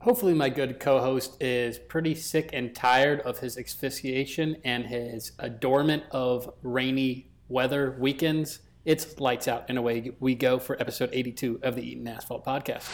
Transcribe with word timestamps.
Hopefully, 0.00 0.32
my 0.32 0.48
good 0.48 0.80
co 0.80 0.98
host 0.98 1.36
is 1.42 1.78
pretty 1.78 2.14
sick 2.14 2.50
and 2.54 2.74
tired 2.74 3.20
of 3.20 3.40
his 3.40 3.58
asphyxiation 3.58 4.56
and 4.64 4.86
his 4.86 5.32
uh, 5.38 5.44
adornment 5.44 6.04
of 6.10 6.50
rainy 6.62 7.30
weather 7.48 7.96
weekends. 7.98 8.60
It's 8.86 9.20
lights 9.20 9.46
out, 9.46 9.66
and 9.68 9.76
away 9.76 10.12
we 10.18 10.34
go 10.34 10.58
for 10.58 10.80
episode 10.80 11.10
82 11.12 11.60
of 11.62 11.76
the 11.76 11.82
Eaton 11.82 12.08
Asphalt 12.08 12.46
podcast. 12.46 12.88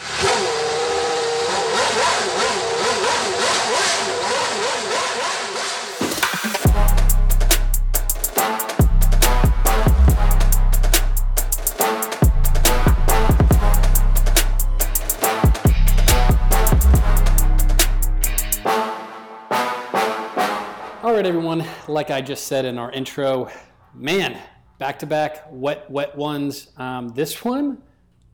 Like 21.97 22.11
I 22.11 22.21
just 22.21 22.45
said 22.45 22.65
in 22.65 22.77
our 22.77 22.91
intro, 22.91 23.49
man, 23.95 24.39
back 24.77 24.99
to 24.99 25.07
back 25.07 25.47
wet, 25.49 25.89
wet 25.89 26.15
ones. 26.15 26.67
Um, 26.77 27.09
this 27.09 27.43
one, 27.43 27.81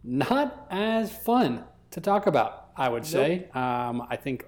not 0.03 0.67
as 0.69 1.15
fun 1.15 1.63
to 1.91 2.01
talk 2.01 2.27
about, 2.27 2.71
I 2.75 2.89
would 2.89 3.05
say. 3.05 3.47
Um, 3.53 4.05
I 4.09 4.17
think 4.17 4.45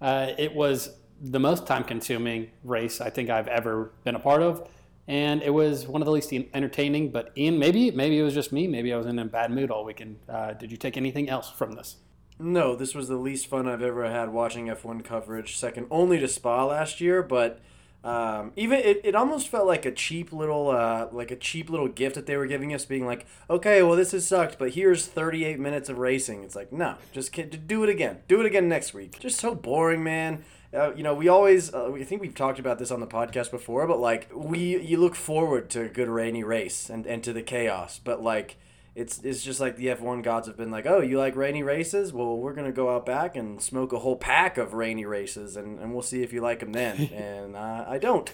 uh, 0.00 0.32
it 0.36 0.52
was 0.52 0.96
the 1.20 1.38
most 1.38 1.64
time 1.68 1.84
consuming 1.84 2.50
race 2.64 3.00
I 3.00 3.08
think 3.08 3.30
I've 3.30 3.46
ever 3.46 3.92
been 4.02 4.16
a 4.16 4.18
part 4.18 4.42
of. 4.42 4.68
And 5.06 5.44
it 5.44 5.54
was 5.54 5.86
one 5.86 6.02
of 6.02 6.06
the 6.06 6.12
least 6.12 6.32
entertaining. 6.32 7.12
But 7.12 7.30
Ian, 7.36 7.56
maybe 7.56 7.92
maybe 7.92 8.18
it 8.18 8.24
was 8.24 8.34
just 8.34 8.50
me. 8.50 8.66
Maybe 8.66 8.92
I 8.92 8.96
was 8.96 9.06
in 9.06 9.16
a 9.20 9.26
bad 9.26 9.52
mood 9.52 9.70
all 9.70 9.84
weekend. 9.84 10.18
Uh, 10.28 10.54
did 10.54 10.72
you 10.72 10.76
take 10.76 10.96
anything 10.96 11.28
else 11.28 11.48
from 11.48 11.74
this? 11.76 11.98
No, 12.36 12.74
this 12.74 12.96
was 12.96 13.06
the 13.06 13.14
least 13.14 13.46
fun 13.46 13.68
I've 13.68 13.80
ever 13.80 14.10
had 14.10 14.30
watching 14.30 14.66
F1 14.66 15.04
coverage, 15.04 15.56
second 15.56 15.86
only 15.88 16.18
to 16.18 16.26
Spa 16.26 16.64
last 16.64 17.00
year, 17.00 17.22
but 17.22 17.60
um, 18.02 18.52
even 18.56 18.78
it, 18.78 19.00
it 19.04 19.14
almost 19.14 19.48
felt 19.48 19.66
like 19.66 19.84
a 19.84 19.92
cheap 19.92 20.32
little 20.32 20.70
uh, 20.70 21.08
like 21.12 21.30
a 21.30 21.36
cheap 21.36 21.68
little 21.68 21.88
gift 21.88 22.14
that 22.14 22.26
they 22.26 22.36
were 22.36 22.46
giving 22.46 22.72
us, 22.72 22.84
being 22.84 23.04
like, 23.04 23.26
okay, 23.50 23.82
well 23.82 23.96
this 23.96 24.12
has 24.12 24.26
sucked, 24.26 24.58
but 24.58 24.70
here's 24.70 25.06
38 25.06 25.58
minutes 25.58 25.88
of 25.88 25.98
racing. 25.98 26.42
It's 26.42 26.56
like, 26.56 26.72
no, 26.72 26.96
just 27.12 27.32
can't 27.32 27.66
do 27.66 27.82
it 27.84 27.90
again, 27.90 28.20
do 28.26 28.40
it 28.40 28.46
again 28.46 28.68
next 28.68 28.94
week. 28.94 29.18
Just 29.18 29.38
so 29.38 29.54
boring, 29.54 30.02
man. 30.02 30.44
Uh, 30.72 30.94
you 30.94 31.02
know, 31.02 31.14
we 31.14 31.26
always, 31.26 31.74
uh, 31.74 31.90
think 32.04 32.22
we've 32.22 32.34
talked 32.34 32.60
about 32.60 32.78
this 32.78 32.92
on 32.92 33.00
the 33.00 33.06
podcast 33.06 33.50
before, 33.50 33.88
but 33.88 33.98
like 33.98 34.30
we, 34.32 34.80
you 34.80 34.96
look 34.96 35.16
forward 35.16 35.68
to 35.68 35.82
a 35.82 35.88
good 35.88 36.08
rainy 36.08 36.44
race 36.44 36.88
and, 36.88 37.06
and 37.06 37.24
to 37.24 37.32
the 37.32 37.42
chaos, 37.42 38.00
but 38.02 38.22
like 38.22 38.56
it's 39.00 39.18
it's 39.20 39.42
just 39.42 39.60
like 39.60 39.76
the 39.76 39.86
F1 39.86 40.22
gods 40.22 40.46
have 40.46 40.56
been 40.56 40.70
like, 40.70 40.86
oh, 40.86 41.00
you 41.00 41.18
like 41.18 41.34
rainy 41.34 41.62
races? 41.62 42.12
Well, 42.12 42.36
we're 42.36 42.52
gonna 42.52 42.70
go 42.70 42.94
out 42.94 43.06
back 43.06 43.34
and 43.34 43.60
smoke 43.60 43.92
a 43.92 43.98
whole 43.98 44.16
pack 44.16 44.58
of 44.58 44.74
rainy 44.74 45.06
races, 45.06 45.56
and, 45.56 45.78
and 45.80 45.92
we'll 45.92 46.02
see 46.02 46.22
if 46.22 46.32
you 46.32 46.42
like 46.42 46.60
them 46.60 46.72
then. 46.72 46.96
and 47.14 47.56
uh, 47.56 47.86
I 47.88 47.98
don't. 47.98 48.30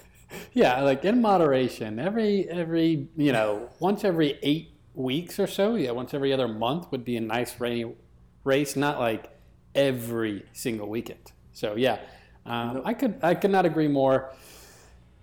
Yeah, 0.53 0.81
like 0.81 1.05
in 1.05 1.23
moderation. 1.23 2.01
Every 2.01 2.49
every 2.51 3.09
you 3.17 3.31
know 3.31 3.69
once 3.79 4.05
every 4.05 4.41
eight 4.43 4.73
weeks 4.95 5.39
or 5.39 5.47
so. 5.47 5.77
Yeah, 5.77 5.93
once 5.93 6.13
every 6.13 6.33
other 6.33 6.49
month 6.49 6.91
would 6.91 7.05
be 7.05 7.17
a 7.17 7.21
nice 7.21 7.61
rainy 7.61 7.95
race, 8.43 8.75
not 8.75 8.99
like 8.99 9.31
every 9.75 10.45
single 10.53 10.89
weekend. 10.89 11.31
So 11.53 11.77
yeah, 11.77 12.01
um, 12.45 12.75
nope. 12.75 12.83
I 12.87 12.95
could 12.95 13.19
I 13.23 13.35
could 13.37 13.53
not 13.53 13.67
agree 13.67 13.89
more. 13.89 14.33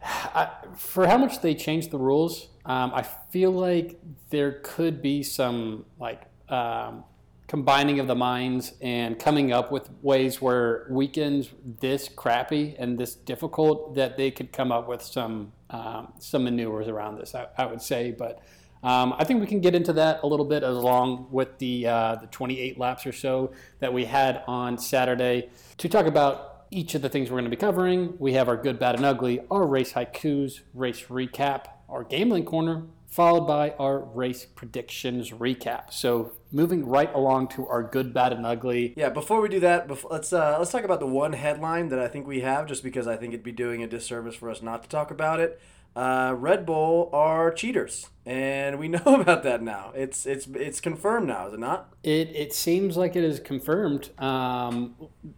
I, 0.05 0.49
for 0.77 1.07
how 1.07 1.17
much 1.17 1.41
they 1.41 1.53
changed 1.53 1.91
the 1.91 1.97
rules, 1.97 2.47
um, 2.65 2.91
I 2.93 3.03
feel 3.03 3.51
like 3.51 3.99
there 4.29 4.59
could 4.63 5.01
be 5.01 5.23
some 5.23 5.85
like 5.99 6.23
um, 6.49 7.03
combining 7.47 7.99
of 7.99 8.07
the 8.07 8.15
minds 8.15 8.73
and 8.81 9.19
coming 9.19 9.51
up 9.51 9.71
with 9.71 9.89
ways 10.01 10.41
where 10.41 10.87
weekends 10.89 11.49
this 11.81 12.09
crappy 12.09 12.75
and 12.79 12.97
this 12.97 13.15
difficult 13.15 13.95
that 13.95 14.17
they 14.17 14.31
could 14.31 14.51
come 14.53 14.71
up 14.71 14.87
with 14.87 15.01
some 15.01 15.51
um, 15.69 16.13
some 16.19 16.43
maneuvers 16.45 16.87
around 16.87 17.17
this. 17.17 17.35
I, 17.35 17.47
I 17.57 17.65
would 17.65 17.81
say, 17.81 18.11
but. 18.11 18.41
Um, 18.81 19.15
I 19.17 19.23
think 19.23 19.39
we 19.39 19.47
can 19.47 19.61
get 19.61 19.75
into 19.75 19.93
that 19.93 20.19
a 20.23 20.27
little 20.27 20.45
bit 20.45 20.61
along 20.61 21.27
with 21.31 21.57
the 21.57 21.87
uh, 21.87 22.15
the 22.15 22.27
28 22.27 22.77
laps 22.77 23.05
or 23.05 23.13
so 23.13 23.53
that 23.79 23.93
we 23.93 24.03
had 24.03 24.43
on 24.45 24.77
Saturday 24.77 25.49
to 25.77 25.87
talk 25.87 26.05
about 26.05 26.65
each 26.73 26.95
of 26.95 27.01
the 27.01 27.07
things 27.07 27.29
we're 27.29 27.35
going 27.35 27.45
to 27.45 27.49
be 27.49 27.55
covering. 27.55 28.15
We 28.19 28.33
have 28.33 28.49
our 28.49 28.57
good, 28.57 28.79
bad, 28.79 28.95
and 28.95 29.05
ugly, 29.05 29.39
our 29.49 29.65
race 29.65 29.93
haikus, 29.93 30.61
race 30.73 31.03
recap, 31.03 31.67
our 31.93 32.03
gambling 32.03 32.45
corner, 32.45 32.83
followed 33.07 33.45
by 33.45 33.71
our 33.79 33.99
race 33.99 34.45
predictions 34.45 35.31
recap. 35.31 35.93
So 35.93 36.33
moving 36.51 36.85
right 36.85 37.13
along 37.13 37.49
to 37.49 37.67
our 37.67 37.83
good, 37.83 38.13
bad, 38.13 38.33
and 38.33 38.45
ugly. 38.45 38.93
Yeah, 38.97 39.09
before 39.09 39.39
we 39.39 39.49
do 39.49 39.59
that, 39.61 39.87
before, 39.87 40.11
let's 40.11 40.33
uh, 40.33 40.57
let's 40.59 40.71
talk 40.71 40.83
about 40.83 40.99
the 40.99 41.07
one 41.07 41.33
headline 41.33 41.89
that 41.89 41.99
I 41.99 42.07
think 42.07 42.27
we 42.27 42.41
have, 42.41 42.65
just 42.65 42.83
because 42.83 43.07
I 43.07 43.15
think 43.15 43.33
it'd 43.33 43.43
be 43.43 43.51
doing 43.51 43.83
a 43.83 43.87
disservice 43.87 44.35
for 44.35 44.49
us 44.49 44.61
not 44.61 44.83
to 44.83 44.89
talk 44.89 45.11
about 45.11 45.39
it 45.39 45.61
uh, 45.95 46.35
Red 46.37 46.65
Bull 46.65 47.09
are 47.13 47.51
cheaters, 47.51 48.09
and 48.25 48.79
we 48.79 48.87
know 48.89 49.01
about 49.05 49.43
that 49.43 49.61
now. 49.61 49.91
It's 49.95 50.25
it's 50.25 50.47
it's 50.47 50.79
confirmed 50.79 51.27
now, 51.27 51.47
is 51.47 51.53
it 51.53 51.59
not? 51.59 51.93
It 52.03 52.29
it 52.35 52.53
seems 52.53 52.97
like 52.97 53.15
it 53.15 53.23
is 53.23 53.39
confirmed. 53.39 54.09
Um, 54.19 54.95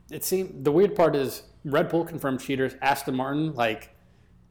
it 0.10 0.24
seems 0.24 0.64
the 0.64 0.72
weird 0.72 0.96
part 0.96 1.16
is 1.16 1.44
Red 1.64 1.90
Bull 1.90 2.06
confirmed 2.06 2.40
cheaters. 2.40 2.76
Aston 2.82 3.16
Martin, 3.16 3.54
like, 3.54 3.95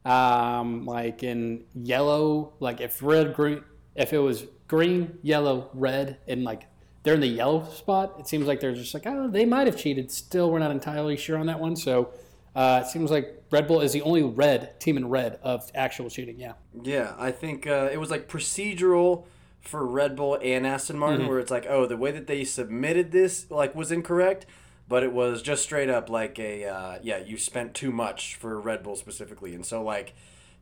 um, 0.05 0.85
like 0.85 1.23
in 1.23 1.63
yellow, 1.73 2.53
like 2.59 2.79
if 2.79 3.01
red 3.01 3.33
green, 3.33 3.63
if 3.95 4.13
it 4.13 4.19
was 4.19 4.45
green, 4.67 5.17
yellow, 5.21 5.69
red, 5.73 6.19
and 6.27 6.43
like 6.43 6.67
they're 7.03 7.15
in 7.15 7.19
the 7.19 7.27
yellow 7.27 7.67
spot, 7.69 8.15
it 8.19 8.27
seems 8.27 8.47
like 8.47 8.59
they're 8.59 8.73
just 8.73 8.93
like, 8.93 9.05
oh, 9.05 9.27
they 9.27 9.45
might 9.45 9.67
have 9.67 9.77
cheated. 9.77 10.11
Still, 10.11 10.51
we're 10.51 10.59
not 10.59 10.71
entirely 10.71 11.17
sure 11.17 11.37
on 11.37 11.47
that 11.47 11.59
one. 11.59 11.75
So 11.75 12.11
uh, 12.55 12.83
it 12.83 12.89
seems 12.89 13.11
like 13.11 13.43
Red 13.51 13.67
Bull 13.67 13.81
is 13.81 13.93
the 13.93 14.01
only 14.03 14.23
red 14.23 14.79
team 14.79 14.97
in 14.97 15.09
red 15.09 15.39
of 15.43 15.69
actual 15.75 16.09
cheating. 16.09 16.39
Yeah. 16.39 16.53
Yeah, 16.83 17.13
I 17.17 17.31
think 17.31 17.67
uh, 17.67 17.89
it 17.91 17.97
was 17.97 18.09
like 18.11 18.27
procedural 18.27 19.25
for 19.61 19.85
Red 19.85 20.15
Bull 20.15 20.37
and 20.41 20.65
Aston 20.65 20.97
Martin, 20.97 21.21
mm-hmm. 21.21 21.29
where 21.29 21.39
it's 21.39 21.51
like, 21.51 21.65
oh, 21.67 21.85
the 21.85 21.97
way 21.97 22.11
that 22.11 22.27
they 22.27 22.43
submitted 22.43 23.11
this 23.11 23.49
like 23.49 23.75
was 23.75 23.91
incorrect, 23.91 24.45
but 24.87 25.03
it 25.03 25.11
was 25.11 25.41
just 25.41 25.63
straight 25.63 25.89
up 25.89 26.09
like 26.09 26.39
a 26.39 26.65
uh, 26.65 26.99
yeah, 27.01 27.17
you 27.17 27.37
spent 27.37 27.73
too 27.73 27.91
much 27.91 28.35
for 28.35 28.59
Red 28.59 28.83
Bull 28.83 28.95
specifically, 28.95 29.55
and 29.55 29.65
so 29.65 29.83
like 29.83 30.13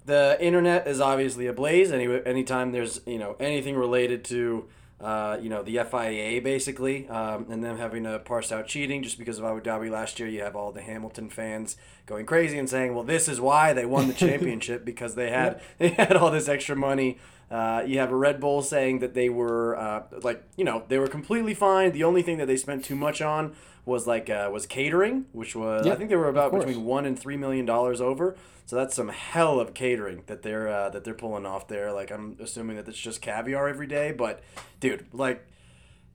the 0.06 0.38
internet 0.40 0.88
is 0.88 1.00
obviously 1.02 1.48
ablaze. 1.48 1.92
Any 1.92 2.08
anytime 2.26 2.72
there's 2.72 3.02
you 3.06 3.18
know 3.18 3.36
anything 3.40 3.76
related 3.76 4.24
to 4.26 4.68
uh, 5.04 5.38
you 5.42 5.50
know, 5.50 5.62
the 5.62 5.80
FIA 5.84 6.42
basically, 6.42 7.10
um, 7.10 7.46
and 7.50 7.62
them 7.62 7.78
having 7.78 8.06
to 8.06 8.20
parse 8.20 8.54
out 8.54 8.68
cheating 8.68 9.04
just 9.04 9.18
because 9.18 9.38
of 9.38 9.44
Abu 9.44 9.60
Dhabi 9.60 9.92
last 9.92 10.18
year. 10.18 10.30
You 10.30 10.42
have 10.42 10.56
all 10.56 10.72
the 10.72 10.82
Hamilton 10.82 11.30
fans 11.30 11.76
going 12.06 12.26
crazy 12.26 12.58
and 12.58 12.70
saying, 12.70 12.96
"Well, 12.96 13.04
this 13.04 13.28
is 13.28 13.42
why 13.42 13.74
they 13.74 13.86
won 13.86 14.08
the 14.08 14.14
championship 14.14 14.86
because 14.86 15.16
they 15.16 15.30
had 15.30 15.60
they 15.78 15.90
had 15.90 16.16
all 16.16 16.32
this 16.32 16.48
extra 16.48 16.76
money." 16.76 17.18
Uh, 17.54 17.84
you 17.86 18.00
have 18.00 18.12
a 18.12 18.16
Red 18.16 18.40
Bull 18.40 18.64
saying 18.64 18.98
that 18.98 19.14
they 19.14 19.30
were 19.30 19.78
uh, 19.78 20.04
like, 20.24 20.44
you 20.58 20.66
know, 20.66 20.86
they 20.88 20.98
were 20.98 21.08
completely 21.08 21.54
fine. 21.54 21.92
The 21.92 22.04
only 22.04 22.24
thing 22.24 22.40
that 22.40 22.48
they 22.48 22.58
spent 22.58 22.84
too 22.84 22.96
much 22.96 23.22
on 23.22 23.56
was 23.86 24.08
like 24.08 24.28
uh, 24.28 24.50
was 24.52 24.66
catering, 24.66 25.26
which 25.34 25.56
was 25.56 25.86
I 25.86 25.94
think 25.94 26.10
they 26.10 26.16
were 26.16 26.30
about 26.30 26.52
between 26.52 26.84
one 26.84 27.06
and 27.06 27.18
three 27.20 27.38
million 27.38 27.68
dollars 27.68 28.02
over. 28.02 28.36
So 28.66 28.76
that's 28.76 28.96
some 28.96 29.10
hell 29.10 29.60
of 29.60 29.76
catering 29.76 30.24
that 30.26 30.42
they're 30.42 30.68
uh, 30.68 30.90
that 30.90 31.04
they're 31.04 31.14
pulling 31.14 31.46
off 31.46 31.68
there. 31.68 31.94
Like 31.94 32.10
I'm 32.10 32.38
assuming 32.40 32.78
that 32.78 32.88
it's 32.88 32.98
just 32.98 33.22
caviar 33.22 33.68
every 33.68 33.86
day, 33.86 34.12
but 34.12 34.42
dude, 34.80 35.06
like 35.14 35.46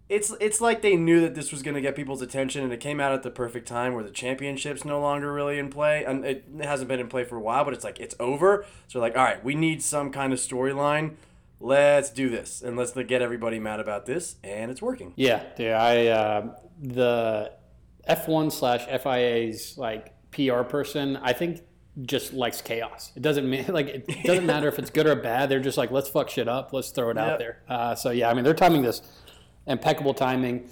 it's 0.08 0.34
it's 0.40 0.60
like 0.60 0.80
they 0.80 0.96
knew 0.96 1.20
that 1.20 1.34
this 1.34 1.52
was 1.52 1.62
going 1.62 1.74
to 1.74 1.80
get 1.80 1.94
people's 1.94 2.22
attention 2.22 2.64
and 2.64 2.72
it 2.72 2.80
came 2.80 2.98
out 2.98 3.12
at 3.12 3.22
the 3.22 3.30
perfect 3.30 3.68
time 3.68 3.94
where 3.94 4.02
the 4.02 4.10
championship's 4.10 4.84
no 4.84 5.00
longer 5.00 5.32
really 5.32 5.58
in 5.58 5.68
play 5.68 6.02
and 6.04 6.24
it 6.24 6.44
hasn't 6.62 6.88
been 6.88 6.98
in 6.98 7.08
play 7.08 7.24
for 7.24 7.36
a 7.36 7.40
while 7.40 7.64
but 7.64 7.74
it's 7.74 7.84
like 7.84 8.00
it's 8.00 8.14
over 8.18 8.64
so 8.86 8.98
like 9.00 9.16
all 9.16 9.22
right 9.24 9.44
we 9.44 9.54
need 9.54 9.82
some 9.82 10.10
kind 10.10 10.32
of 10.32 10.38
storyline 10.38 11.14
let's 11.60 12.10
do 12.10 12.28
this 12.28 12.62
and 12.62 12.76
let's 12.76 12.92
get 12.92 13.22
everybody 13.22 13.58
mad 13.58 13.80
about 13.80 14.06
this 14.06 14.36
and 14.44 14.70
it's 14.70 14.80
working 14.80 15.12
yeah 15.16 15.42
yeah 15.58 15.82
i 15.82 16.06
uh, 16.06 16.54
the 16.80 17.52
f1 18.08 18.52
slash 18.52 18.86
fia's 19.02 19.76
like 19.76 20.14
pr 20.30 20.62
person 20.62 21.16
i 21.16 21.32
think 21.32 21.62
just 22.02 22.32
likes 22.32 22.60
chaos. 22.62 23.12
It 23.16 23.22
doesn't 23.22 23.48
mean 23.48 23.66
like 23.68 23.88
it 23.88 24.24
doesn't 24.24 24.46
matter 24.54 24.68
if 24.68 24.78
it's 24.78 24.90
good 24.90 25.06
or 25.06 25.16
bad. 25.16 25.48
They're 25.48 25.60
just 25.60 25.78
like 25.78 25.90
let's 25.90 26.08
fuck 26.08 26.30
shit 26.30 26.48
up. 26.48 26.72
Let's 26.72 26.90
throw 26.90 27.10
it 27.10 27.16
yep. 27.16 27.26
out 27.26 27.38
there. 27.38 27.62
Uh, 27.68 27.94
so 27.94 28.10
yeah, 28.10 28.30
I 28.30 28.34
mean 28.34 28.44
they're 28.44 28.54
timing 28.54 28.82
this 28.82 29.02
impeccable 29.66 30.14
timing. 30.14 30.68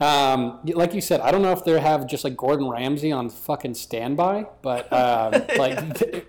Um, 0.00 0.60
like 0.64 0.94
you 0.94 1.00
said, 1.00 1.20
I 1.20 1.32
don't 1.32 1.42
know 1.42 1.52
if 1.52 1.64
they 1.64 1.78
have 1.78 2.06
just 2.06 2.22
like 2.22 2.36
Gordon 2.36 2.68
Ramsay 2.68 3.10
on 3.10 3.30
fucking 3.30 3.74
standby, 3.74 4.46
but 4.62 4.92
um, 4.92 5.32
like 5.58 5.78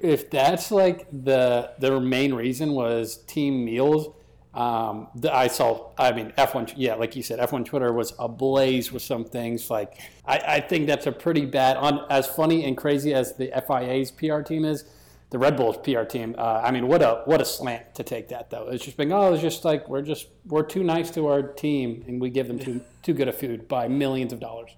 if 0.01 0.29
that's 0.31 0.71
like 0.71 1.07
the 1.11 1.71
the 1.77 1.99
main 1.99 2.33
reason 2.33 2.71
was 2.71 3.17
team 3.27 3.63
meals 3.63 4.09
um, 4.53 5.07
the, 5.15 5.33
I 5.33 5.47
saw, 5.47 5.91
I 5.97 6.11
mean, 6.11 6.33
F1, 6.37 6.73
yeah, 6.75 6.95
like 6.95 7.15
you 7.15 7.21
said, 7.21 7.39
F1 7.39 7.65
Twitter 7.65 7.93
was 7.93 8.13
ablaze 8.17 8.91
with 8.91 9.03
some 9.03 9.23
things. 9.23 9.69
Like, 9.69 9.99
I, 10.25 10.37
I 10.37 10.59
think 10.59 10.87
that's 10.87 11.05
a 11.05 11.11
pretty 11.11 11.45
bad, 11.45 11.77
on 11.77 12.05
as 12.09 12.27
funny 12.27 12.65
and 12.65 12.75
crazy 12.75 13.13
as 13.13 13.35
the 13.35 13.51
FIA's 13.67 14.11
PR 14.11 14.41
team 14.41 14.65
is, 14.65 14.85
the 15.29 15.37
Red 15.37 15.55
Bull's 15.57 15.77
PR 15.77 16.03
team. 16.03 16.35
Uh, 16.37 16.61
I 16.63 16.71
mean, 16.71 16.87
what 16.87 17.01
a 17.01 17.21
what 17.25 17.41
a 17.41 17.45
slant 17.45 17.95
to 17.95 18.03
take 18.03 18.29
that 18.29 18.49
though. 18.49 18.67
It's 18.69 18.83
just 18.83 18.97
being, 18.97 19.13
oh, 19.13 19.33
it's 19.33 19.41
just 19.41 19.63
like 19.63 19.87
we're 19.87 20.01
just 20.01 20.27
we're 20.47 20.63
too 20.63 20.83
nice 20.83 21.11
to 21.11 21.27
our 21.27 21.41
team 21.41 22.03
and 22.07 22.19
we 22.19 22.29
give 22.29 22.47
them 22.47 22.59
too 22.59 22.81
too 23.03 23.13
good 23.13 23.27
a 23.27 23.33
food 23.33 23.67
by 23.67 23.87
millions 23.87 24.33
of 24.33 24.39
dollars. 24.39 24.71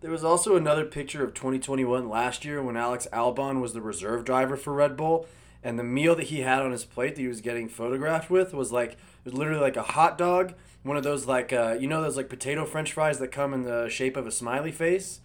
There 0.00 0.10
was 0.10 0.24
also 0.24 0.56
another 0.56 0.84
picture 0.84 1.24
of 1.24 1.34
2021 1.34 2.08
last 2.08 2.44
year 2.44 2.62
when 2.62 2.76
Alex 2.76 3.08
Albon 3.12 3.60
was 3.60 3.72
the 3.72 3.80
reserve 3.80 4.24
driver 4.24 4.56
for 4.56 4.72
Red 4.72 4.96
Bull, 4.96 5.26
and 5.64 5.78
the 5.78 5.84
meal 5.84 6.14
that 6.14 6.26
he 6.26 6.40
had 6.40 6.62
on 6.62 6.70
his 6.70 6.84
plate 6.84 7.16
that 7.16 7.22
he 7.22 7.28
was 7.28 7.40
getting 7.40 7.68
photographed 7.68 8.30
with 8.30 8.54
was 8.54 8.70
like 8.70 8.92
it 8.92 8.98
was 9.24 9.34
literally 9.34 9.60
like 9.60 9.76
a 9.76 9.82
hot 9.82 10.16
dog, 10.16 10.52
one 10.84 10.96
of 10.96 11.02
those 11.02 11.26
like 11.26 11.52
uh, 11.52 11.76
you 11.80 11.88
know 11.88 12.02
those 12.02 12.16
like 12.16 12.28
potato 12.28 12.64
French 12.64 12.92
fries 12.92 13.18
that 13.18 13.32
come 13.32 13.52
in 13.52 13.62
the 13.62 13.88
shape 13.88 14.16
of 14.16 14.26
a 14.26 14.30
smiley 14.30 14.70
face. 14.70 15.20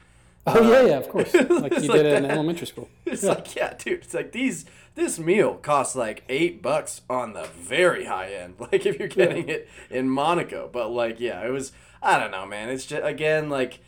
Oh 0.48 0.72
yeah, 0.72 0.82
yeah, 0.88 0.98
of 0.98 1.06
uh, 1.06 1.10
course. 1.10 1.34
Like 1.34 1.50
you 1.50 1.60
like 1.90 1.92
did 2.02 2.06
in 2.06 2.24
that. 2.24 2.32
elementary 2.32 2.68
school. 2.68 2.90
It's 3.06 3.24
Yeah. 3.24 3.30
like 3.30 3.56
yeah, 3.56 3.74
dude. 3.78 4.04
It's 4.04 4.14
like 4.14 4.32
these. 4.32 4.66
This 4.94 5.18
meal 5.18 5.54
costs 5.56 5.96
like 5.96 6.24
eight 6.28 6.62
bucks 6.62 7.00
on 7.10 7.32
the 7.32 7.46
very 7.46 8.06
high 8.06 8.34
end. 8.34 8.56
Like 8.60 8.86
if 8.86 9.00
you're 9.00 9.08
getting 9.08 9.48
it 9.48 9.70
in 9.90 10.10
Monaco, 10.10 10.70
but 10.72 10.90
like 10.90 11.20
yeah, 11.20 11.46
it 11.46 11.52
was. 11.52 11.72
I 12.02 12.20
don't 12.20 12.32
know, 12.32 12.46
man. 12.46 12.70
It's 12.70 12.86
just 12.86 13.06
again 13.06 13.50
like 13.50 13.80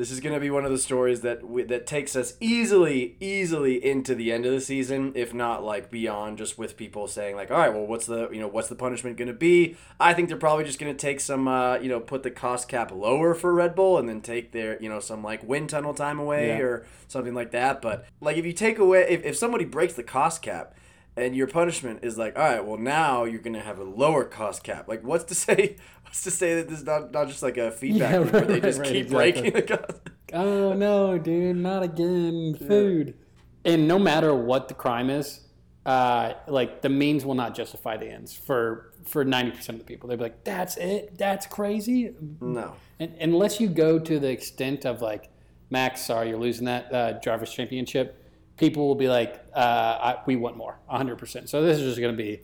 this 0.00 0.10
is 0.10 0.18
gonna 0.20 0.40
be 0.40 0.48
one 0.48 0.64
of 0.64 0.70
the 0.70 0.78
stories 0.78 1.20
that 1.20 1.46
we, 1.46 1.62
that 1.64 1.86
takes 1.86 2.16
us 2.16 2.32
easily, 2.40 3.16
easily 3.20 3.84
into 3.84 4.14
the 4.14 4.32
end 4.32 4.46
of 4.46 4.52
the 4.52 4.60
season, 4.62 5.12
if 5.14 5.34
not 5.34 5.62
like 5.62 5.90
beyond. 5.90 6.38
Just 6.38 6.56
with 6.56 6.78
people 6.78 7.06
saying 7.06 7.36
like, 7.36 7.50
all 7.50 7.58
right, 7.58 7.72
well, 7.74 7.86
what's 7.86 8.06
the 8.06 8.30
you 8.30 8.40
know 8.40 8.48
what's 8.48 8.68
the 8.68 8.74
punishment 8.74 9.18
gonna 9.18 9.34
be? 9.34 9.76
I 10.00 10.14
think 10.14 10.28
they're 10.28 10.38
probably 10.38 10.64
just 10.64 10.78
gonna 10.78 10.94
take 10.94 11.20
some 11.20 11.46
uh, 11.46 11.76
you 11.76 11.90
know 11.90 12.00
put 12.00 12.22
the 12.22 12.30
cost 12.30 12.66
cap 12.66 12.90
lower 12.90 13.34
for 13.34 13.52
Red 13.52 13.74
Bull 13.74 13.98
and 13.98 14.08
then 14.08 14.22
take 14.22 14.52
their 14.52 14.82
you 14.82 14.88
know 14.88 15.00
some 15.00 15.22
like 15.22 15.42
wind 15.46 15.68
tunnel 15.68 15.92
time 15.92 16.18
away 16.18 16.48
Yeah. 16.48 16.60
or 16.60 16.86
something 17.06 17.34
like 17.34 17.50
that. 17.50 17.82
But 17.82 18.06
like 18.22 18.38
if 18.38 18.46
you 18.46 18.54
take 18.54 18.78
away 18.78 19.06
if, 19.06 19.22
if 19.22 19.36
somebody 19.36 19.66
breaks 19.66 19.92
the 19.92 20.02
cost 20.02 20.40
cap 20.40 20.74
and 21.16 21.34
your 21.36 21.46
punishment 21.46 22.00
is 22.02 22.16
like, 22.16 22.38
all 22.38 22.44
right, 22.44 22.64
well 22.64 22.78
now 22.78 23.24
you're 23.24 23.40
gonna 23.40 23.60
have 23.60 23.78
a 23.78 23.84
lower 23.84 24.24
cost 24.24 24.62
cap. 24.64 24.88
Like 24.88 25.02
what's 25.02 25.24
to 25.24 25.34
say 25.46 25.76
what's 26.04 26.22
to 26.24 26.30
say 26.30 26.54
that 26.56 26.68
this 26.68 26.80
is 26.80 26.84
not, 26.86 27.12
not 27.12 27.28
just 27.28 27.42
like 27.42 27.56
a 27.56 27.70
feedback 27.70 28.12
Yeah, 28.12 28.18
loop 28.18 28.32
where 28.32 28.44
they 28.46 28.60
just 28.60 28.78
right, 28.78 28.88
keep 28.88 29.06
exactly. 29.06 29.32
breaking 29.42 29.52
the 29.52 29.62
cost. 29.62 30.00
Oh 30.32 30.72
no, 30.74 31.18
dude, 31.18 31.56
not 31.56 31.82
again. 31.82 32.54
Food. 32.54 33.14
And 33.64 33.88
no 33.88 33.98
matter 33.98 34.32
what 34.32 34.68
the 34.68 34.74
crime 34.74 35.10
is, 35.10 35.40
uh, 35.84 36.34
like 36.46 36.82
the 36.82 36.88
means 36.88 37.24
will 37.24 37.34
not 37.34 37.52
justify 37.54 37.96
the 37.96 38.06
ends 38.06 38.32
for 38.32 38.92
for 39.04 39.24
ninety 39.24 39.50
percent 39.50 39.80
of 39.80 39.84
the 39.84 39.92
people. 39.92 40.08
they'd 40.08 40.16
be 40.16 40.22
like, 40.22 40.44
"That's 40.44 40.76
it. 40.76 41.18
That's 41.18 41.46
crazy." 41.46 42.14
No. 42.40 42.74
And, 43.00 43.12
unless 43.20 43.58
you 43.60 43.68
go 43.68 43.98
to 43.98 44.18
the 44.20 44.30
extent 44.30 44.84
of 44.86 45.02
like, 45.02 45.30
Max, 45.68 46.02
sorry, 46.02 46.28
you're 46.28 46.38
losing 46.38 46.66
that 46.66 46.94
uh, 46.94 47.12
drivers' 47.18 47.50
championship. 47.52 48.19
People 48.60 48.86
will 48.86 48.94
be 48.94 49.08
like, 49.08 49.40
uh, 49.54 49.58
I, 49.58 50.16
"We 50.26 50.36
want 50.36 50.58
more, 50.58 50.78
hundred 50.86 51.16
percent." 51.16 51.48
So 51.48 51.62
this 51.62 51.78
is 51.78 51.84
just 51.84 52.00
going 52.00 52.14
to 52.14 52.22
be 52.22 52.42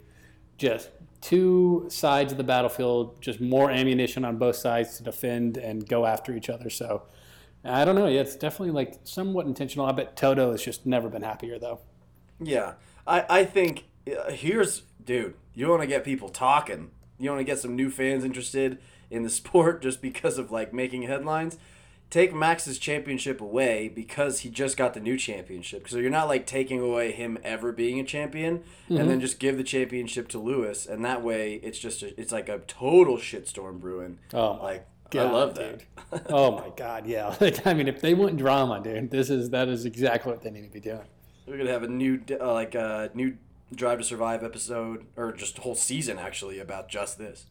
just 0.56 0.88
two 1.20 1.86
sides 1.90 2.32
of 2.32 2.38
the 2.38 2.44
battlefield, 2.44 3.20
just 3.20 3.38
more 3.38 3.70
ammunition 3.70 4.24
on 4.24 4.38
both 4.38 4.56
sides 4.56 4.96
to 4.96 5.02
defend 5.02 5.58
and 5.58 5.86
go 5.86 6.06
after 6.06 6.34
each 6.34 6.48
other. 6.48 6.70
So 6.70 7.02
I 7.62 7.84
don't 7.84 7.96
know. 7.96 8.06
It's 8.06 8.34
definitely 8.34 8.70
like 8.70 9.00
somewhat 9.04 9.44
intentional. 9.44 9.84
I 9.84 9.92
bet 9.92 10.16
Toto 10.16 10.52
has 10.52 10.62
just 10.62 10.86
never 10.86 11.10
been 11.10 11.20
happier 11.22 11.58
though. 11.58 11.80
Yeah, 12.40 12.74
I 13.06 13.26
I 13.28 13.44
think 13.44 13.84
uh, 14.08 14.30
here's 14.30 14.84
dude. 15.04 15.34
You 15.52 15.68
want 15.68 15.82
to 15.82 15.86
get 15.86 16.02
people 16.02 16.30
talking. 16.30 16.92
You 17.18 17.28
want 17.28 17.40
to 17.40 17.44
get 17.44 17.58
some 17.58 17.76
new 17.76 17.90
fans 17.90 18.24
interested 18.24 18.78
in 19.10 19.22
the 19.22 19.30
sport 19.40 19.82
just 19.82 20.00
because 20.00 20.38
of 20.38 20.50
like 20.50 20.72
making 20.72 21.02
headlines. 21.02 21.58
Take 22.08 22.32
Max's 22.32 22.78
championship 22.78 23.40
away 23.40 23.88
because 23.88 24.40
he 24.40 24.48
just 24.48 24.76
got 24.76 24.94
the 24.94 25.00
new 25.00 25.16
championship. 25.16 25.88
So 25.88 25.98
you're 25.98 26.08
not 26.10 26.28
like 26.28 26.46
taking 26.46 26.80
away 26.80 27.10
him 27.12 27.36
ever 27.42 27.72
being 27.72 27.98
a 27.98 28.04
champion, 28.04 28.62
and 28.88 29.10
then 29.10 29.20
just 29.20 29.40
give 29.40 29.56
the 29.56 29.64
championship 29.64 30.28
to 30.28 30.38
Lewis, 30.38 30.86
and 30.86 31.04
that 31.04 31.22
way 31.22 31.54
it's 31.54 31.78
just 31.78 32.02
a, 32.02 32.18
it's 32.20 32.30
like 32.32 32.48
a 32.48 32.60
total 32.60 33.16
shitstorm 33.16 33.80
brewing. 33.80 34.18
Oh 34.32 34.54
my 34.54 34.62
like 34.62 34.86
I 35.06 35.10
God, 35.10 35.32
love 35.32 35.54
that. 35.56 35.78
dude. 35.78 36.22
oh 36.30 36.52
my 36.58 36.70
god, 36.76 37.06
yeah. 37.06 37.34
Like, 37.40 37.66
I 37.66 37.74
mean, 37.74 37.88
if 37.88 38.00
they 38.00 38.14
want 38.14 38.36
drama, 38.36 38.80
dude, 38.82 39.10
this 39.10 39.28
is 39.28 39.50
that 39.50 39.68
is 39.68 39.84
exactly 39.84 40.30
what 40.32 40.42
they 40.42 40.50
need 40.50 40.62
to 40.64 40.72
be 40.72 40.80
doing. 40.80 41.02
We're 41.46 41.58
gonna 41.58 41.72
have 41.72 41.82
a 41.82 41.88
new 41.88 42.20
uh, 42.40 42.52
like 42.52 42.74
a 42.76 43.10
new 43.14 43.36
Drive 43.74 43.98
to 43.98 44.04
Survive 44.04 44.44
episode, 44.44 45.06
or 45.16 45.32
just 45.32 45.58
a 45.58 45.60
whole 45.62 45.74
season 45.74 46.18
actually 46.18 46.60
about 46.60 46.88
just 46.88 47.18
this. 47.18 47.46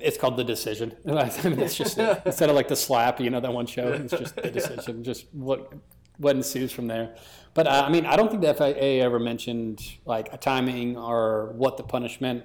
It's 0.00 0.18
called 0.18 0.36
the 0.36 0.44
decision. 0.44 0.94
I 1.06 1.30
mean, 1.44 1.60
it's 1.60 1.76
just 1.76 1.98
instead 1.98 2.50
of 2.50 2.56
like 2.56 2.68
the 2.68 2.76
slap, 2.76 3.20
you 3.20 3.30
know, 3.30 3.40
that 3.40 3.52
one 3.52 3.66
show. 3.66 3.88
It's 3.92 4.12
just 4.12 4.36
the 4.36 4.50
decision. 4.50 5.02
Just 5.02 5.26
what 5.32 5.72
what 6.18 6.36
ensues 6.36 6.72
from 6.72 6.88
there. 6.88 7.14
But 7.54 7.66
uh, 7.66 7.84
I 7.86 7.90
mean, 7.90 8.06
I 8.06 8.16
don't 8.16 8.30
think 8.30 8.42
the 8.42 8.52
FIA 8.54 9.04
ever 9.04 9.18
mentioned 9.18 9.80
like 10.04 10.32
a 10.32 10.36
timing 10.36 10.96
or 10.96 11.52
what 11.56 11.76
the 11.76 11.82
punishment 11.82 12.44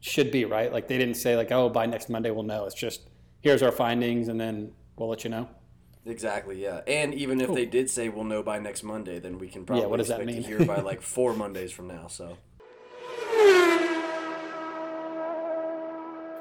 should 0.00 0.30
be. 0.30 0.44
Right? 0.44 0.72
Like 0.72 0.88
they 0.88 0.98
didn't 0.98 1.16
say 1.16 1.36
like, 1.36 1.50
oh, 1.50 1.68
by 1.68 1.86
next 1.86 2.08
Monday 2.08 2.30
we'll 2.30 2.44
know. 2.44 2.64
It's 2.66 2.74
just 2.74 3.08
here's 3.40 3.62
our 3.62 3.72
findings, 3.72 4.28
and 4.28 4.40
then 4.40 4.72
we'll 4.96 5.08
let 5.08 5.24
you 5.24 5.30
know. 5.30 5.48
Exactly, 6.06 6.62
yeah. 6.62 6.82
And 6.86 7.12
even 7.14 7.40
if 7.40 7.52
they 7.52 7.66
did 7.66 7.90
say 7.90 8.08
we'll 8.08 8.24
know 8.24 8.42
by 8.42 8.60
next 8.60 8.84
Monday, 8.84 9.18
then 9.18 9.38
we 9.38 9.48
can 9.48 9.64
probably 9.64 9.82
yeah, 9.82 9.88
what 9.88 9.96
does 9.96 10.08
that 10.08 10.20
expect 10.20 10.44
to 10.44 10.48
mean? 10.50 10.58
hear 10.58 10.66
by 10.66 10.80
like 10.82 11.02
four 11.02 11.34
Mondays 11.34 11.72
from 11.72 11.88
now. 11.88 12.06
So 12.06 12.38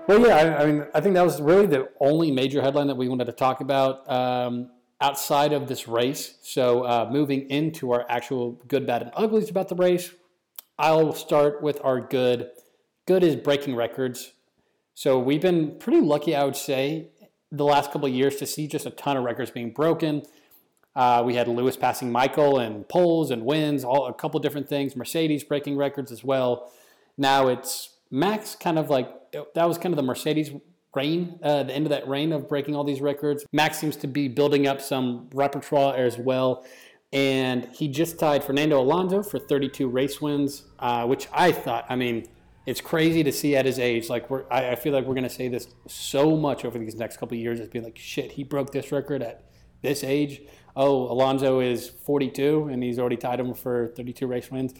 Well, 0.07 0.19
yeah, 0.19 0.35
I, 0.35 0.61
I 0.61 0.65
mean, 0.67 0.85
I 0.93 1.01
think 1.01 1.15
that 1.15 1.25
was 1.25 1.41
really 1.41 1.65
the 1.65 1.89
only 1.99 2.29
major 2.29 2.61
headline 2.61 2.85
that 2.87 2.95
we 2.95 3.09
wanted 3.09 3.25
to 3.25 3.31
talk 3.31 3.61
about 3.61 4.07
um, 4.09 4.69
outside 5.01 5.51
of 5.51 5.67
this 5.67 5.87
race. 5.87 6.37
So, 6.43 6.83
uh, 6.83 7.09
moving 7.11 7.49
into 7.49 7.91
our 7.91 8.05
actual 8.07 8.51
good, 8.67 8.85
bad, 8.85 9.01
and 9.01 9.11
uglies 9.15 9.49
about 9.49 9.67
the 9.67 9.75
race, 9.75 10.11
I'll 10.77 11.13
start 11.13 11.63
with 11.63 11.79
our 11.83 11.99
good. 11.99 12.51
Good 13.07 13.23
is 13.23 13.35
breaking 13.35 13.75
records. 13.75 14.33
So, 14.93 15.17
we've 15.17 15.41
been 15.41 15.79
pretty 15.79 16.01
lucky, 16.01 16.35
I 16.35 16.43
would 16.43 16.55
say, 16.55 17.07
the 17.51 17.65
last 17.65 17.91
couple 17.91 18.07
of 18.07 18.13
years 18.13 18.35
to 18.35 18.45
see 18.45 18.67
just 18.67 18.85
a 18.85 18.91
ton 18.91 19.17
of 19.17 19.23
records 19.23 19.49
being 19.49 19.71
broken. 19.71 20.21
Uh, 20.95 21.23
we 21.25 21.33
had 21.33 21.47
Lewis 21.47 21.77
passing 21.77 22.11
Michael 22.11 22.59
and 22.59 22.87
poles 22.87 23.31
and 23.31 23.43
wins, 23.43 23.83
all 23.83 24.05
a 24.05 24.13
couple 24.13 24.39
different 24.39 24.69
things. 24.69 24.95
Mercedes 24.95 25.43
breaking 25.43 25.77
records 25.77 26.11
as 26.11 26.23
well. 26.23 26.71
Now 27.17 27.47
it's 27.47 27.94
Max, 28.11 28.55
kind 28.55 28.79
of 28.79 28.89
like 28.89 29.09
that 29.31 29.67
was 29.67 29.77
kind 29.77 29.93
of 29.93 29.97
the 29.97 30.03
Mercedes 30.03 30.51
reign, 30.95 31.39
uh, 31.43 31.63
the 31.63 31.73
end 31.73 31.85
of 31.85 31.89
that 31.89 32.07
reign 32.07 32.31
of 32.31 32.47
breaking 32.47 32.75
all 32.75 32.83
these 32.83 33.01
records. 33.01 33.45
Max 33.51 33.77
seems 33.77 33.95
to 33.97 34.07
be 34.07 34.27
building 34.27 34.67
up 34.67 34.79
some 34.81 35.29
repertoire 35.33 35.95
as 35.95 36.17
well, 36.17 36.65
and 37.11 37.67
he 37.73 37.87
just 37.87 38.17
tied 38.19 38.43
Fernando 38.43 38.79
Alonso 38.79 39.23
for 39.23 39.39
32 39.39 39.87
race 39.87 40.21
wins, 40.21 40.63
uh, 40.79 41.05
which 41.05 41.27
I 41.31 41.51
thought, 41.51 41.85
I 41.89 41.95
mean. 41.95 42.27
It's 42.67 42.81
crazy 42.81 43.23
to 43.23 43.31
see 43.31 43.55
at 43.55 43.63
his 43.63 43.77
age. 43.77 44.09
Like 44.09 44.27
we're, 44.27 44.45
I, 44.49 44.71
I 44.71 44.75
feel 44.75 44.91
like 44.91 45.05
we're 45.05 45.13
going 45.13 45.21
to 45.21 45.29
say 45.29 45.49
this 45.49 45.67
so 45.87 46.35
much 46.35 46.65
over 46.65 46.79
these 46.79 46.95
next 46.95 47.17
couple 47.17 47.37
years. 47.37 47.59
It's 47.59 47.69
being 47.69 47.85
like, 47.85 47.95
shit, 47.95 48.31
he 48.31 48.43
broke 48.43 48.71
this 48.71 48.91
record 48.91 49.21
at 49.21 49.45
this 49.83 50.03
age. 50.03 50.41
Oh, 50.75 51.09
Alonso 51.11 51.61
is 51.61 51.87
42 51.87 52.69
and 52.71 52.83
he's 52.83 52.99
already 52.99 53.15
tied 53.15 53.39
him 53.39 53.53
for 53.53 53.93
32 53.95 54.27
race 54.27 54.51
wins. 54.51 54.73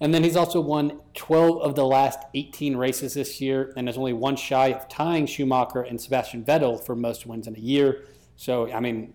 And 0.00 0.12
then 0.12 0.22
he's 0.22 0.36
also 0.36 0.60
won 0.60 1.00
12 1.14 1.62
of 1.62 1.74
the 1.74 1.86
last 1.86 2.18
18 2.34 2.76
races 2.76 3.14
this 3.14 3.40
year 3.40 3.72
and 3.76 3.88
is 3.88 3.96
only 3.96 4.12
one 4.12 4.36
shy 4.36 4.68
of 4.68 4.88
tying 4.88 5.26
Schumacher 5.26 5.82
and 5.82 6.00
Sebastian 6.00 6.44
Vettel 6.44 6.84
for 6.84 6.94
most 6.94 7.26
wins 7.26 7.46
in 7.46 7.56
a 7.56 7.58
year. 7.58 8.04
So, 8.36 8.70
I 8.70 8.80
mean, 8.80 9.14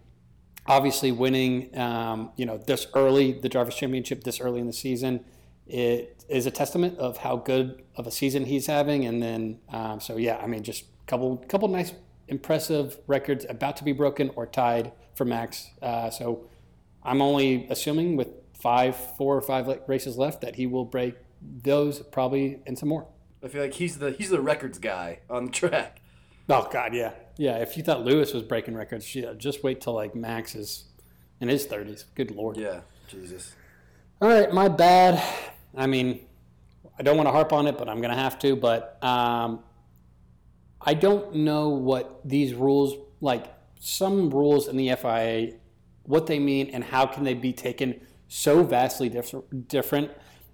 obviously 0.66 1.12
winning, 1.12 1.78
um, 1.78 2.32
you 2.36 2.46
know, 2.46 2.58
this 2.58 2.88
early, 2.96 3.34
the 3.34 3.50
Drivers' 3.50 3.76
Championship 3.76 4.24
this 4.24 4.42
early 4.42 4.60
in 4.60 4.66
the 4.66 4.74
season, 4.74 5.24
it 5.68 6.24
is 6.28 6.48
a 6.48 6.52
testament 6.52 6.98
of 6.98 7.18
how 7.18 7.36
good 7.38 7.84
of 7.96 8.08
a 8.08 8.12
season 8.12 8.46
he's 8.46 8.66
having. 8.66 9.06
And 9.06 9.22
then, 9.22 9.60
um, 9.70 10.00
so 10.00 10.18
yeah, 10.18 10.38
I 10.38 10.48
mean, 10.48 10.64
just 10.64 10.84
a 10.84 11.06
couple, 11.06 11.38
couple 11.48 11.68
nice, 11.68 11.94
impressive 12.28 12.98
records 13.06 13.46
about 13.50 13.78
to 13.78 13.84
be 13.84 13.92
broken 13.92 14.32
or 14.36 14.48
tied 14.48 14.92
for 15.14 15.26
Max. 15.26 15.70
Uh, 15.82 16.10
so 16.10 16.48
I'm 17.04 17.22
only 17.22 17.68
assuming 17.70 18.16
with 18.16 18.30
five, 18.62 18.96
four 19.18 19.36
or 19.36 19.42
five 19.42 19.68
races 19.88 20.18
left 20.18 20.42
that 20.42 20.56
he 20.56 20.68
will 20.68 20.86
break 20.86 21.16
those 21.42 22.00
probably 22.00 22.60
and 22.66 22.78
some 22.78 22.90
more. 22.90 23.08
I 23.44 23.48
feel 23.48 23.62
like 23.62 23.74
he's 23.74 23.98
the 23.98 24.12
he's 24.12 24.30
the 24.30 24.42
records 24.42 24.78
guy 24.78 25.20
on 25.30 25.46
the 25.46 25.52
track. 25.52 26.02
Oh 26.50 26.68
God, 26.72 26.94
yeah, 26.94 27.14
yeah. 27.38 27.58
If 27.58 27.78
you 27.78 27.84
thought 27.84 28.04
Lewis 28.04 28.34
was 28.34 28.44
breaking 28.44 28.76
records, 28.76 29.14
yeah, 29.16 29.34
just 29.36 29.64
wait 29.64 29.82
till 29.82 29.94
like 29.94 30.16
Max 30.16 30.54
is 30.56 30.86
in 31.40 31.48
his 31.48 31.66
thirties. 31.66 32.06
Good 32.16 32.32
lord. 32.32 32.58
Yeah, 32.58 32.82
Jesus. 33.08 33.54
All 34.22 34.30
right, 34.30 34.52
my 34.54 34.68
bad. 34.68 35.24
I 35.76 35.88
mean, 35.88 36.28
I 37.00 37.04
don't 37.04 37.18
want 37.18 37.28
to 37.28 37.32
harp 37.32 37.54
on 37.54 37.66
it, 37.68 37.78
but 37.78 37.90
I'm 37.90 37.98
going 37.98 38.12
to 38.12 38.22
have 38.22 38.38
to. 38.40 38.56
But 38.56 39.04
um, 39.04 39.64
I 40.80 40.94
don't 40.94 41.38
know 41.38 41.70
what 41.70 42.22
these 42.24 42.54
rules, 42.54 42.96
like 43.22 43.46
some 43.80 44.30
rules 44.30 44.68
in 44.68 44.78
the 44.78 44.94
FIA, 44.96 45.54
what 46.04 46.28
they 46.28 46.38
mean 46.38 46.70
and 46.74 46.84
how 46.84 47.06
can 47.06 47.24
they 47.24 47.34
be 47.34 47.54
taken 47.54 48.02
so 48.34 48.64
vastly 48.64 49.10
diff- 49.10 49.36
different. 49.68 50.10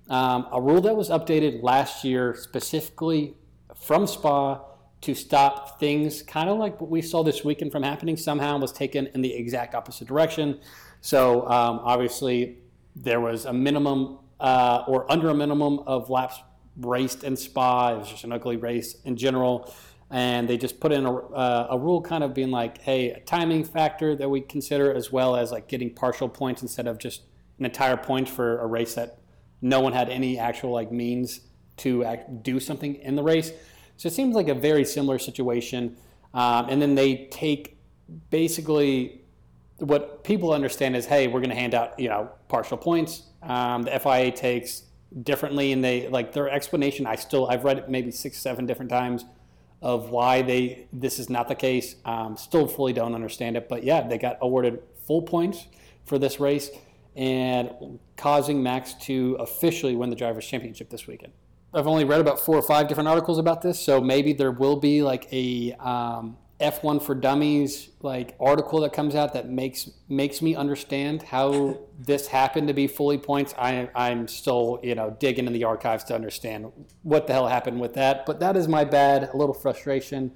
Um, 0.10 0.48
a 0.52 0.60
rule 0.60 0.82
that 0.82 0.96
was 0.96 1.10
updated 1.12 1.62
last 1.62 2.04
year 2.04 2.34
specifically 2.34 3.36
from 3.76 4.08
Spa 4.08 4.62
to 5.02 5.14
stop 5.14 5.80
things 5.80 6.24
kind 6.24 6.50
of 6.50 6.58
like 6.58 6.82
what 6.82 6.90
we 6.90 7.04
saw 7.04 7.22
this 7.22 7.44
weekend 7.46 7.72
from 7.72 7.84
happening 7.84 8.18
somehow 8.18 8.58
was 8.58 8.72
taken 8.72 9.06
in 9.14 9.22
the 9.22 9.32
exact 9.32 9.76
opposite 9.76 10.08
direction. 10.08 10.60
So 11.02 11.42
um, 11.44 11.80
obviously 11.84 12.58
there 12.96 13.22
was 13.22 13.46
a 13.46 13.54
minimum 13.54 14.18
uh, 14.40 14.84
or 14.88 15.10
under 15.12 15.30
a 15.30 15.36
minimum 15.36 15.80
of 15.86 16.10
laps 16.10 16.42
raced 16.78 17.24
in 17.24 17.38
Spa. 17.38 17.94
It 17.94 18.00
was 18.00 18.10
just 18.10 18.24
an 18.24 18.32
ugly 18.32 18.58
race 18.58 18.96
in 19.06 19.16
general. 19.18 19.72
and 20.10 20.48
they 20.48 20.58
just 20.58 20.80
put 20.80 20.92
in 20.92 21.06
a, 21.06 21.14
uh, 21.16 21.68
a 21.70 21.78
rule 21.78 22.02
kind 22.02 22.24
of 22.24 22.34
being 22.34 22.50
like, 22.50 22.80
hey, 22.80 23.12
a 23.12 23.20
timing 23.20 23.64
factor 23.64 24.16
that 24.16 24.30
we 24.30 24.42
consider 24.42 24.92
as 24.92 25.12
well 25.12 25.36
as 25.36 25.52
like 25.52 25.68
getting 25.68 25.94
partial 25.94 26.28
points 26.28 26.64
instead 26.64 26.88
of 26.88 26.98
just 26.98 27.22
an 27.60 27.66
entire 27.66 27.98
point 27.98 28.30
for 28.30 28.60
a 28.60 28.68
race 28.68 28.96
that 28.96 29.20
no 29.62 29.80
one 29.80 29.94
had 29.94 30.10
any 30.10 30.38
actual 30.38 30.72
like 30.72 30.92
means 30.92 31.42
to 31.78 32.04
act, 32.04 32.44
do 32.44 32.60
something 32.60 32.96
in 32.96 33.16
the 33.16 33.24
race. 33.24 33.52
So 33.98 34.08
it 34.08 34.14
seems 34.14 34.36
like 34.36 34.48
a 34.48 34.54
very 34.54 34.86
similar 34.86 35.20
situation. 35.20 35.98
Um, 36.34 36.70
and 36.70 36.82
then 36.82 36.96
they 36.96 37.28
take 37.32 37.78
basically 38.30 39.22
what 39.78 40.24
people 40.24 40.54
understand 40.54 40.96
is, 40.96 41.06
hey, 41.06 41.28
we're 41.28 41.40
going 41.40 41.50
to 41.50 41.56
hand 41.56 41.74
out 41.74 42.00
you 42.00 42.10
know 42.10 42.30
partial 42.48 42.78
points. 42.78 43.24
Um, 43.42 43.84
the 43.84 44.00
FIA 44.00 44.32
takes 44.32 44.84
differently, 45.24 45.72
and 45.72 45.84
they 45.84 46.08
like 46.10 46.34
their 46.34 46.50
explanation. 46.50 47.06
I 47.06 47.16
still 47.16 47.48
I've 47.48 47.64
read 47.64 47.78
it 47.78 47.90
maybe 47.90 48.12
six 48.12 48.38
seven 48.38 48.66
different 48.66 48.92
times 48.92 49.26
of 49.82 50.10
why 50.10 50.42
they 50.42 50.88
this 50.92 51.20
is 51.20 51.30
not 51.30 51.48
the 51.48 51.56
case. 51.56 51.96
Um, 52.06 52.38
still 52.38 52.68
fully 52.68 52.94
don't 52.94 53.16
understand 53.16 53.56
it, 53.56 53.70
but 53.70 53.84
yeah, 53.84 54.08
they 54.08 54.18
got 54.18 54.38
awarded 54.42 54.80
full 55.06 55.22
points 55.22 55.68
for 56.06 56.18
this 56.18 56.40
race 56.40 56.70
and 57.18 58.00
causing 58.16 58.62
Max 58.64 58.94
to 58.94 59.36
officially 59.40 59.96
win 59.96 60.10
the 60.10 60.16
drivers' 60.16 60.46
championship 60.46 60.90
this 60.90 61.08
weekend. 61.08 61.34
I've 61.74 61.88
only 61.88 62.06
read 62.06 62.22
about 62.22 62.40
four 62.40 62.56
or 62.56 62.62
five 62.62 62.88
different 62.88 63.10
articles 63.10 63.38
about 63.40 63.62
this, 63.62 63.80
so 63.80 64.00
maybe 64.00 64.34
there 64.34 64.52
will 64.52 64.78
be 64.78 65.02
like 65.02 65.28
a 65.34 65.74
um, 65.74 66.38
F1 66.60 67.02
for 67.04 67.14
Dummies 67.14 67.90
like 68.02 68.36
article 68.40 68.82
that 68.82 68.94
comes 68.94 69.14
out 69.16 69.34
that 69.34 69.50
makes 69.50 69.92
makes 70.10 70.42
me 70.42 70.56
understand 70.56 71.22
how 71.22 71.80
this 72.00 72.28
happened 72.28 72.68
to 72.68 72.74
be 72.74 72.88
fully 72.88 73.18
points. 73.18 73.54
I 73.58 73.90
I'm 73.94 74.28
still 74.28 74.80
you 74.82 74.96
know 74.96 75.16
digging 75.20 75.46
in 75.46 75.54
the 75.54 75.66
archives 75.66 76.04
to 76.06 76.16
understand 76.16 76.72
what 77.04 77.28
the 77.28 77.34
hell 77.34 77.48
happened 77.48 77.80
with 77.80 77.94
that. 77.94 78.26
But 78.26 78.40
that 78.40 78.56
is 78.58 78.68
my 78.68 78.86
bad. 78.86 79.30
A 79.34 79.38
little 79.38 79.54
frustration. 79.54 80.32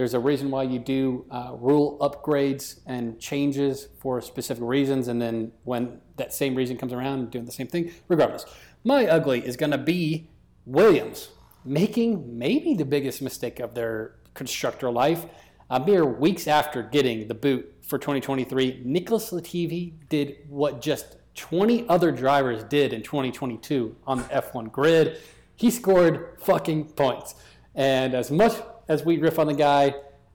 There's 0.00 0.14
a 0.14 0.18
reason 0.18 0.50
why 0.50 0.62
you 0.62 0.78
do 0.78 1.26
uh, 1.30 1.52
rule 1.58 1.98
upgrades 2.00 2.80
and 2.86 3.20
changes 3.20 3.88
for 3.98 4.22
specific 4.22 4.64
reasons, 4.64 5.08
and 5.08 5.20
then 5.20 5.52
when 5.64 6.00
that 6.16 6.32
same 6.32 6.54
reason 6.54 6.78
comes 6.78 6.94
around, 6.94 7.30
doing 7.30 7.44
the 7.44 7.52
same 7.52 7.66
thing. 7.66 7.92
Regardless, 8.08 8.46
my 8.82 9.06
ugly 9.06 9.46
is 9.46 9.58
going 9.58 9.72
to 9.72 9.76
be 9.76 10.30
Williams 10.64 11.28
making 11.66 12.38
maybe 12.38 12.72
the 12.72 12.86
biggest 12.86 13.20
mistake 13.20 13.60
of 13.60 13.74
their 13.74 14.14
constructor 14.32 14.90
life 14.90 15.26
a 15.68 15.78
mere 15.78 16.06
weeks 16.06 16.48
after 16.48 16.82
getting 16.82 17.28
the 17.28 17.34
boot 17.34 17.70
for 17.82 17.98
2023, 17.98 18.80
Nicholas 18.86 19.28
Latifi 19.32 19.92
did 20.08 20.38
what 20.48 20.80
just 20.80 21.18
20 21.34 21.86
other 21.90 22.10
drivers 22.10 22.64
did 22.64 22.94
in 22.94 23.02
2022 23.02 23.94
on 24.06 24.16
the 24.16 24.24
F1 24.24 24.72
grid. 24.72 25.18
He 25.56 25.70
scored 25.70 26.38
fucking 26.40 26.92
points. 26.92 27.34
And 27.74 28.14
as 28.14 28.30
much 28.30 28.54
as 28.90 29.04
we 29.04 29.18
riff 29.18 29.38
on 29.38 29.46
the 29.46 29.54
guy, 29.54 29.94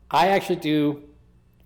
I 0.09 0.29
actually 0.29 0.55
do 0.55 1.03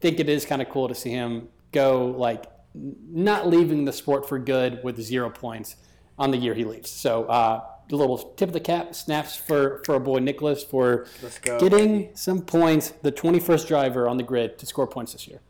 think 0.02 0.20
it 0.20 0.28
is 0.28 0.44
kind 0.44 0.60
of 0.60 0.70
cool 0.70 0.88
to 0.88 0.96
see 0.96 1.12
him 1.12 1.50
go 1.72 2.08
like 2.18 2.46
not 2.74 3.48
leaving 3.48 3.86
the 3.86 3.94
sport 3.94 4.28
for 4.28 4.40
good 4.40 4.84
with 4.84 5.00
zero 5.00 5.30
points 5.30 5.76
on 6.18 6.32
the 6.32 6.38
year 6.38 6.56
he 6.56 6.66
leaves. 6.66 6.90
So 6.90 7.26
uh, 7.26 7.64
a 7.92 7.96
little 7.96 8.18
tip 8.18 8.50
of 8.50 8.54
the 8.54 8.60
cap 8.60 8.96
snaps 8.96 9.36
for 9.36 9.84
for 9.86 9.94
our 9.94 10.00
boy 10.00 10.18
Nicholas 10.18 10.64
for 10.64 11.06
getting 11.44 12.10
some 12.16 12.42
points. 12.42 12.90
The 13.04 13.12
21st 13.12 13.68
driver 13.68 14.10
on 14.10 14.18
the 14.18 14.24
grid 14.24 14.58
to 14.58 14.66
score 14.66 14.88
points 14.88 15.14
this 15.14 15.28
year. 15.28 15.42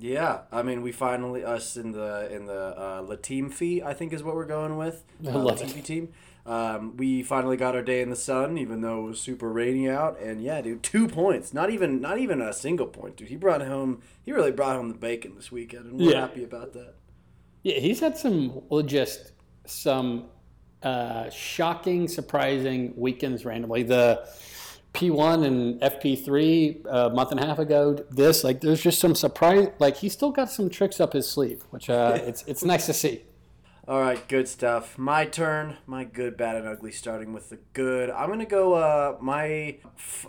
Yeah, 0.00 0.40
I 0.52 0.62
mean, 0.62 0.82
we 0.82 0.92
finally 0.92 1.44
us 1.44 1.76
in 1.76 1.92
the 1.92 2.34
in 2.34 2.46
the 2.46 2.76
uh, 2.76 3.02
Latifi, 3.02 3.82
I 3.82 3.94
think 3.94 4.12
is 4.12 4.24
what 4.24 4.34
we're 4.34 4.44
going 4.44 4.76
with. 4.76 5.04
Uh, 5.26 5.32
Latifi 5.32 5.84
team. 5.84 6.12
Um, 6.48 6.96
we 6.96 7.22
finally 7.22 7.58
got 7.58 7.74
our 7.76 7.82
day 7.82 8.00
in 8.00 8.08
the 8.08 8.16
sun, 8.16 8.56
even 8.56 8.80
though 8.80 9.04
it 9.04 9.08
was 9.08 9.20
super 9.20 9.52
rainy 9.52 9.88
out. 9.90 10.18
And 10.18 10.42
yeah, 10.42 10.62
dude, 10.62 10.82
two 10.82 11.06
points. 11.06 11.52
Not 11.52 11.68
even 11.68 12.00
not 12.00 12.16
even 12.16 12.40
a 12.40 12.54
single 12.54 12.86
point, 12.86 13.16
dude. 13.16 13.28
He 13.28 13.36
brought 13.36 13.60
home. 13.60 14.00
He 14.22 14.32
really 14.32 14.50
brought 14.50 14.76
home 14.76 14.88
the 14.88 14.94
bacon 14.94 15.34
this 15.36 15.52
weekend, 15.52 15.84
and 15.84 16.00
we're 16.00 16.12
yeah. 16.12 16.22
happy 16.22 16.42
about 16.42 16.72
that. 16.72 16.94
Yeah, 17.64 17.78
he's 17.78 18.00
had 18.00 18.16
some 18.16 18.62
well, 18.70 18.82
just 18.82 19.32
some 19.66 20.30
uh, 20.82 21.28
shocking, 21.28 22.08
surprising 22.08 22.94
weekends 22.96 23.44
randomly. 23.44 23.82
The 23.82 24.26
P1 24.94 25.44
and 25.44 25.80
FP3 25.82 26.86
a 26.86 27.10
month 27.10 27.30
and 27.30 27.40
a 27.40 27.46
half 27.46 27.58
ago. 27.58 27.92
This 28.10 28.42
like 28.42 28.62
there's 28.62 28.80
just 28.80 29.00
some 29.00 29.14
surprise. 29.14 29.68
Like 29.78 29.98
he's 29.98 30.14
still 30.14 30.30
got 30.30 30.50
some 30.50 30.70
tricks 30.70 30.98
up 30.98 31.12
his 31.12 31.28
sleeve, 31.28 31.62
which 31.68 31.90
uh, 31.90 32.18
it's 32.22 32.42
it's 32.46 32.64
nice 32.64 32.86
to 32.86 32.94
see. 32.94 33.20
All 33.88 34.02
right, 34.02 34.28
good 34.28 34.46
stuff. 34.48 34.98
My 34.98 35.24
turn. 35.24 35.78
My 35.86 36.04
good, 36.04 36.36
bad, 36.36 36.56
and 36.56 36.68
ugly. 36.68 36.92
Starting 36.92 37.32
with 37.32 37.48
the 37.48 37.58
good. 37.72 38.10
I'm 38.10 38.28
gonna 38.28 38.44
go. 38.44 38.74
Uh, 38.74 39.16
my 39.18 39.78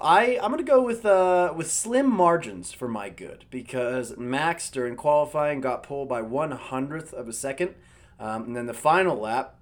I 0.01 0.39
I'm 0.41 0.51
gonna 0.51 0.63
go 0.63 0.81
with 0.81 1.05
uh 1.05 1.53
with 1.53 1.69
slim 1.69 2.09
margins 2.09 2.71
for 2.71 2.87
my 2.87 3.09
good 3.09 3.43
because 3.49 4.15
Max 4.15 4.69
during 4.69 4.95
qualifying 4.95 5.59
got 5.59 5.83
pulled 5.83 6.07
by 6.07 6.21
one 6.21 6.51
hundredth 6.51 7.11
of 7.11 7.27
a 7.27 7.33
second, 7.33 7.75
um, 8.17 8.43
and 8.43 8.55
then 8.55 8.65
the 8.65 8.73
final 8.73 9.17
lap 9.17 9.55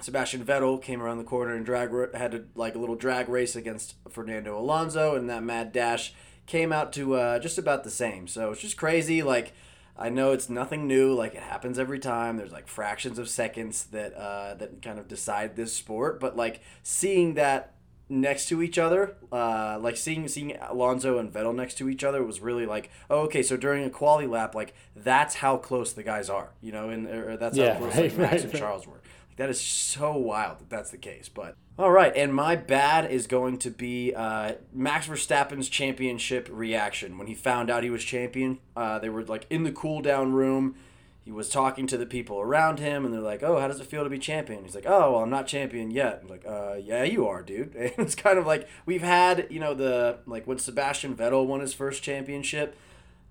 Sebastian 0.00 0.44
Vettel 0.44 0.82
came 0.82 1.00
around 1.00 1.18
the 1.18 1.24
corner 1.24 1.54
and 1.54 1.64
drag 1.64 1.90
had 2.12 2.34
a, 2.34 2.42
like 2.56 2.74
a 2.74 2.78
little 2.80 2.96
drag 2.96 3.28
race 3.28 3.54
against 3.54 3.94
Fernando 4.10 4.58
Alonso, 4.58 5.14
and 5.14 5.30
that 5.30 5.44
mad 5.44 5.70
dash 5.70 6.12
came 6.46 6.72
out 6.72 6.92
to 6.94 7.14
uh, 7.14 7.38
just 7.38 7.56
about 7.56 7.84
the 7.84 7.90
same. 7.90 8.26
So 8.26 8.50
it's 8.50 8.62
just 8.62 8.76
crazy. 8.76 9.22
Like 9.22 9.52
I 9.96 10.08
know 10.08 10.32
it's 10.32 10.48
nothing 10.48 10.86
new. 10.86 11.14
Like 11.14 11.34
it 11.34 11.42
happens 11.42 11.78
every 11.78 11.98
time. 11.98 12.36
There's 12.36 12.52
like 12.52 12.66
fractions 12.66 13.18
of 13.18 13.28
seconds 13.28 13.84
that 13.86 14.14
uh, 14.14 14.54
that 14.54 14.82
kind 14.82 14.98
of 14.98 15.08
decide 15.08 15.56
this 15.56 15.72
sport. 15.72 16.20
But 16.20 16.36
like 16.36 16.60
seeing 16.82 17.34
that 17.34 17.74
next 18.08 18.48
to 18.48 18.62
each 18.62 18.78
other, 18.78 19.16
uh, 19.32 19.78
like 19.80 19.96
seeing 19.96 20.28
seeing 20.28 20.56
Alonso 20.56 21.18
and 21.18 21.32
Vettel 21.32 21.54
next 21.54 21.74
to 21.78 21.88
each 21.88 22.04
other 22.04 22.22
was 22.22 22.40
really 22.40 22.66
like, 22.66 22.90
oh, 23.10 23.20
okay. 23.20 23.42
So 23.42 23.56
during 23.56 23.84
a 23.84 23.90
quality 23.90 24.26
lap, 24.26 24.54
like 24.54 24.74
that's 24.94 25.36
how 25.36 25.56
close 25.56 25.92
the 25.92 26.02
guys 26.02 26.28
are, 26.28 26.50
you 26.60 26.72
know, 26.72 26.90
and 26.90 27.06
or 27.06 27.36
that's 27.36 27.56
yeah, 27.56 27.74
how 27.74 27.80
close 27.80 27.96
right, 27.96 28.04
like, 28.04 28.18
Max 28.18 28.32
right, 28.32 28.44
and. 28.44 28.54
Charles 28.54 28.86
were. 28.86 29.00
That 29.36 29.50
is 29.50 29.60
so 29.60 30.16
wild 30.16 30.60
that 30.60 30.70
that's 30.70 30.90
the 30.90 30.96
case. 30.96 31.28
But 31.28 31.56
all 31.76 31.90
right, 31.90 32.12
and 32.14 32.32
my 32.32 32.54
bad 32.54 33.10
is 33.10 33.26
going 33.26 33.58
to 33.58 33.70
be 33.70 34.14
uh, 34.14 34.52
Max 34.72 35.08
Verstappen's 35.08 35.68
championship 35.68 36.48
reaction 36.52 37.18
when 37.18 37.26
he 37.26 37.34
found 37.34 37.68
out 37.68 37.82
he 37.82 37.90
was 37.90 38.04
champion. 38.04 38.60
Uh, 38.76 39.00
they 39.00 39.08
were 39.08 39.24
like 39.24 39.46
in 39.50 39.64
the 39.64 39.72
cool 39.72 40.00
down 40.00 40.32
room. 40.32 40.76
He 41.24 41.32
was 41.32 41.48
talking 41.48 41.86
to 41.86 41.96
the 41.96 42.06
people 42.06 42.40
around 42.40 42.78
him, 42.78 43.04
and 43.04 43.14
they're 43.14 43.20
like, 43.20 43.42
"Oh, 43.42 43.58
how 43.58 43.66
does 43.66 43.80
it 43.80 43.86
feel 43.86 44.04
to 44.04 44.10
be 44.10 44.18
champion?" 44.18 44.64
He's 44.64 44.74
like, 44.74 44.86
"Oh, 44.86 45.12
well, 45.12 45.22
I'm 45.22 45.30
not 45.30 45.46
champion 45.46 45.90
yet." 45.90 46.20
I'm 46.22 46.28
like, 46.28 46.44
"Uh, 46.46 46.74
yeah, 46.74 47.04
you 47.04 47.26
are, 47.26 47.42
dude." 47.42 47.74
And 47.76 47.92
it's 47.98 48.14
kind 48.14 48.38
of 48.38 48.46
like 48.46 48.68
we've 48.84 49.02
had, 49.02 49.46
you 49.50 49.58
know, 49.58 49.74
the 49.74 50.18
like 50.26 50.46
when 50.46 50.58
Sebastian 50.58 51.16
Vettel 51.16 51.46
won 51.46 51.60
his 51.60 51.72
first 51.72 52.02
championship 52.02 52.76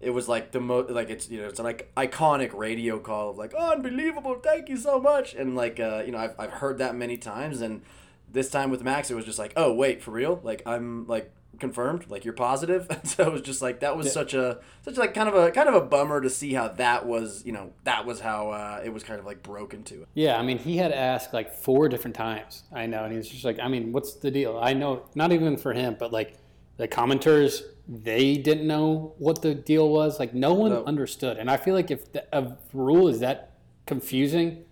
it 0.03 0.11
was 0.11 0.27
like 0.27 0.51
the 0.51 0.59
most 0.59 0.89
like 0.89 1.09
it's 1.09 1.29
you 1.29 1.41
know 1.41 1.47
it's 1.47 1.59
like 1.59 1.89
iconic 1.95 2.53
radio 2.53 2.99
call 2.99 3.31
of 3.31 3.37
like 3.37 3.53
oh, 3.57 3.71
unbelievable 3.71 4.35
thank 4.43 4.69
you 4.69 4.77
so 4.77 4.99
much 4.99 5.33
and 5.33 5.55
like 5.55 5.79
uh, 5.79 6.03
you 6.05 6.11
know 6.11 6.17
I've, 6.17 6.35
I've 6.37 6.51
heard 6.51 6.77
that 6.79 6.95
many 6.95 7.17
times 7.17 7.61
and 7.61 7.81
this 8.29 8.49
time 8.49 8.69
with 8.69 8.83
max 8.83 9.09
it 9.09 9.15
was 9.15 9.25
just 9.25 9.39
like 9.39 9.53
oh 9.55 9.73
wait 9.73 10.01
for 10.01 10.11
real 10.11 10.41
like 10.43 10.61
i'm 10.65 11.07
like 11.07 11.31
confirmed 11.59 12.05
like 12.09 12.25
you're 12.25 12.33
positive 12.33 12.87
so 13.03 13.23
it 13.23 13.31
was 13.31 13.41
just 13.41 13.61
like 13.61 13.79
that 13.81 13.95
was 13.95 14.07
yeah. 14.07 14.11
such 14.11 14.33
a 14.33 14.59
such 14.81 14.97
like 14.97 15.13
kind 15.13 15.29
of 15.29 15.35
a 15.35 15.51
kind 15.51 15.69
of 15.69 15.75
a 15.75 15.81
bummer 15.81 16.19
to 16.19 16.29
see 16.29 16.53
how 16.53 16.67
that 16.67 17.05
was 17.05 17.45
you 17.45 17.51
know 17.51 17.71
that 17.83 18.05
was 18.05 18.19
how 18.19 18.49
uh, 18.49 18.81
it 18.83 18.89
was 18.89 19.03
kind 19.03 19.19
of 19.19 19.25
like 19.25 19.43
broken 19.43 19.83
to 19.83 20.01
it 20.01 20.07
yeah 20.13 20.37
i 20.37 20.41
mean 20.41 20.57
he 20.57 20.77
had 20.77 20.91
asked 20.91 21.33
like 21.33 21.53
four 21.53 21.87
different 21.87 22.15
times 22.15 22.63
i 22.73 22.85
know 22.85 23.03
and 23.03 23.11
he 23.11 23.17
was 23.17 23.29
just 23.29 23.45
like 23.45 23.59
i 23.59 23.67
mean 23.67 23.91
what's 23.91 24.13
the 24.13 24.31
deal 24.31 24.59
i 24.61 24.73
know 24.73 25.03
not 25.15 25.31
even 25.31 25.55
for 25.55 25.73
him 25.73 25.95
but 25.99 26.11
like 26.11 26.37
the 26.77 26.87
commenters 26.87 27.61
they 27.87 28.37
didn't 28.37 28.65
know 28.65 29.13
what 29.17 29.41
the 29.41 29.53
deal 29.53 29.89
was. 29.89 30.19
Like 30.19 30.33
no 30.33 30.53
one 30.53 30.71
no. 30.71 30.83
understood. 30.85 31.37
And 31.37 31.49
I 31.49 31.57
feel 31.57 31.73
like 31.73 31.91
if 31.91 32.11
the, 32.11 32.25
a 32.35 32.57
rule 32.73 33.07
is 33.07 33.19
that 33.19 33.57
confusing, 33.85 34.63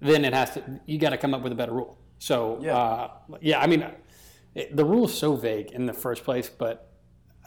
then 0.00 0.24
it 0.24 0.32
has 0.32 0.52
to. 0.54 0.80
You 0.86 0.98
got 0.98 1.10
to 1.10 1.18
come 1.18 1.34
up 1.34 1.42
with 1.42 1.52
a 1.52 1.56
better 1.56 1.72
rule. 1.72 1.98
So 2.18 2.58
yeah, 2.62 2.76
uh, 2.76 3.10
yeah. 3.40 3.60
I 3.60 3.66
mean, 3.66 3.84
it, 4.56 4.76
the 4.76 4.84
rule 4.84 5.04
is 5.04 5.14
so 5.16 5.36
vague 5.36 5.70
in 5.72 5.86
the 5.86 5.94
first 5.94 6.24
place, 6.24 6.48
but. 6.48 6.90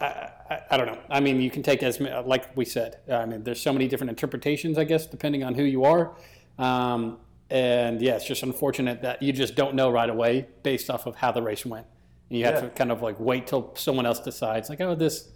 I, 0.02 0.06
I, 0.50 0.62
I, 0.72 0.78
don't 0.78 0.86
know. 0.86 0.98
I 1.10 1.20
mean, 1.20 1.42
you 1.42 1.52
can 1.52 1.62
take 1.62 1.84
as 1.84 2.00
like 2.00 2.56
we 2.56 2.64
said. 2.64 3.00
I 3.12 3.26
mean, 3.26 3.44
there's 3.44 3.62
so 3.62 3.74
many 3.74 3.90
different 3.90 4.12
interpretations, 4.12 4.78
I 4.78 4.86
guess, 4.86 5.06
depending 5.06 5.44
on 5.44 5.56
who 5.56 5.64
you 5.64 5.84
are. 5.84 6.16
Um, 6.58 7.18
and 7.50 8.02
yeah, 8.02 8.16
it's 8.16 8.26
just 8.26 8.44
unfortunate 8.44 9.02
that 9.02 9.22
you 9.22 9.34
just 9.34 9.56
don't 9.56 9.76
know 9.76 9.90
right 9.90 10.10
away 10.10 10.48
based 10.64 10.90
off 10.90 11.06
of 11.06 11.16
how 11.16 11.32
the 11.32 11.42
race 11.42 11.66
went. 11.66 11.86
And 12.30 12.38
You 12.40 12.46
have 12.46 12.56
yeah. 12.56 12.62
to 12.62 12.70
kind 12.70 12.92
of 12.92 13.02
like 13.02 13.20
wait 13.20 13.48
till 13.48 13.76
someone 13.76 14.06
else 14.06 14.20
decides, 14.20 14.70
like, 14.70 14.82
oh, 14.82 14.96
this 14.96 15.30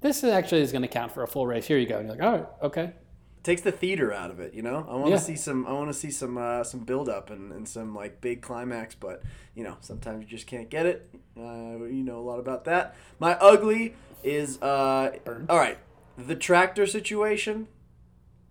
this 0.00 0.24
actually 0.24 0.62
is 0.62 0.72
going 0.72 0.82
to 0.82 0.88
count 0.88 1.12
for 1.12 1.22
a 1.22 1.28
full 1.28 1.46
race. 1.46 1.66
Here 1.66 1.78
you 1.78 1.86
go. 1.86 1.98
And 1.98 2.08
you're 2.08 2.16
like, 2.16 2.24
all 2.24 2.32
right, 2.32 2.46
okay. 2.62 2.92
Takes 3.42 3.62
the 3.62 3.72
theater 3.72 4.12
out 4.12 4.30
of 4.30 4.40
it, 4.40 4.54
you 4.54 4.62
know. 4.62 4.86
I 4.88 4.94
want 4.94 5.06
to 5.06 5.10
yeah. 5.12 5.16
see 5.18 5.36
some. 5.36 5.66
I 5.66 5.72
want 5.72 5.88
to 5.88 5.94
see 5.94 6.10
some 6.10 6.36
uh, 6.36 6.64
some 6.64 6.80
build 6.80 7.08
up 7.08 7.30
and, 7.30 7.52
and 7.52 7.68
some 7.68 7.94
like 7.94 8.20
big 8.20 8.42
climax, 8.42 8.94
but 8.94 9.22
you 9.54 9.64
know 9.64 9.76
sometimes 9.80 10.22
you 10.22 10.28
just 10.28 10.46
can't 10.46 10.68
get 10.68 10.86
it. 10.86 11.08
Uh, 11.36 11.84
you 11.84 12.02
know 12.04 12.18
a 12.18 12.26
lot 12.26 12.38
about 12.38 12.64
that. 12.64 12.94
My 13.18 13.34
ugly 13.34 13.94
is 14.22 14.60
uh, 14.60 15.12
all 15.48 15.58
right. 15.58 15.78
The 16.18 16.36
tractor 16.36 16.86
situation. 16.86 17.68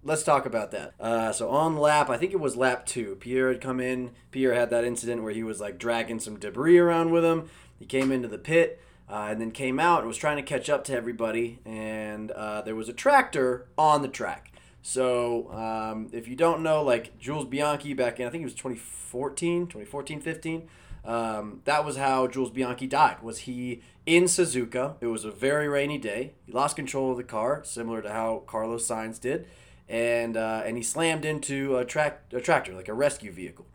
Let's 0.02 0.24
talk 0.24 0.46
about 0.46 0.72
that. 0.72 0.94
Uh, 1.00 1.34
so 1.34 1.50
on 1.50 1.78
lap, 1.78 2.10
I 2.10 2.18
think 2.18 2.32
it 2.32 2.40
was 2.40 2.56
lap 2.56 2.86
two. 2.86 3.18
Pierre 3.20 3.50
had 3.50 3.60
come 3.60 3.80
in. 3.82 4.12
Pierre 4.32 4.54
had 4.54 4.70
that 4.70 4.86
incident 4.86 5.24
where 5.24 5.34
he 5.34 5.44
was 5.44 5.60
like 5.60 5.78
dragging 5.78 6.20
some 6.20 6.40
debris 6.40 6.78
around 6.78 7.12
with 7.12 7.26
him. 7.26 7.50
He 7.78 7.86
came 7.86 8.12
into 8.12 8.28
the 8.30 8.38
pit. 8.38 8.82
uh, 9.10 9.28
and 9.30 9.42
then 9.42 9.52
came 9.52 9.80
out 9.80 10.00
and 10.00 10.08
was 10.08 10.18
trying 10.18 10.38
to 10.38 10.44
catch 10.44 10.70
up 10.70 10.84
to 10.86 10.94
everybody. 10.94 11.60
And 11.66 12.32
uh, 12.32 12.62
there 12.62 12.76
was 12.76 12.90
a 12.90 12.94
tractor 12.94 13.68
on 13.78 14.02
the 14.02 14.08
track. 14.08 14.49
So 14.82 15.52
um, 15.52 16.10
if 16.12 16.28
you 16.28 16.36
don't 16.36 16.64
know, 16.64 16.84
like 16.84 17.18
Jules 17.20 17.46
Bianchi 17.46 17.94
back 17.94 18.20
in, 18.20 18.28
I 18.28 18.30
think 18.30 18.42
it 18.42 18.46
was 18.46 18.54
2014, 18.56 19.68
2014, 19.68 20.22
15. 20.22 20.70
Um, 21.06 21.62
that 21.66 21.86
was 21.86 21.98
how 21.98 22.28
Jules 22.28 22.52
Bianchi 22.52 22.88
died. 22.88 23.22
Was 23.22 23.40
he 23.40 23.82
in 24.06 24.26
Suzuka? 24.26 24.96
It 25.02 25.08
was 25.08 25.26
a 25.26 25.32
very 25.32 25.68
rainy 25.68 25.98
day. 25.98 26.34
He 26.46 26.52
lost 26.52 26.76
control 26.76 27.12
of 27.12 27.18
the 27.18 27.24
car, 27.24 27.62
similar 27.64 28.02
to 28.02 28.12
how 28.12 28.44
Carlos 28.48 28.88
Sainz 28.88 29.20
did, 29.20 29.48
and 29.88 30.36
uh, 30.36 30.64
and 30.66 30.78
he 30.78 30.84
slammed 30.84 31.26
into 31.26 31.78
a 31.78 31.86
track 31.86 32.24
a 32.34 32.42
tractor, 32.42 32.74
like 32.74 32.90
a 32.90 32.94
rescue 32.94 33.32
vehicle. 33.32 33.66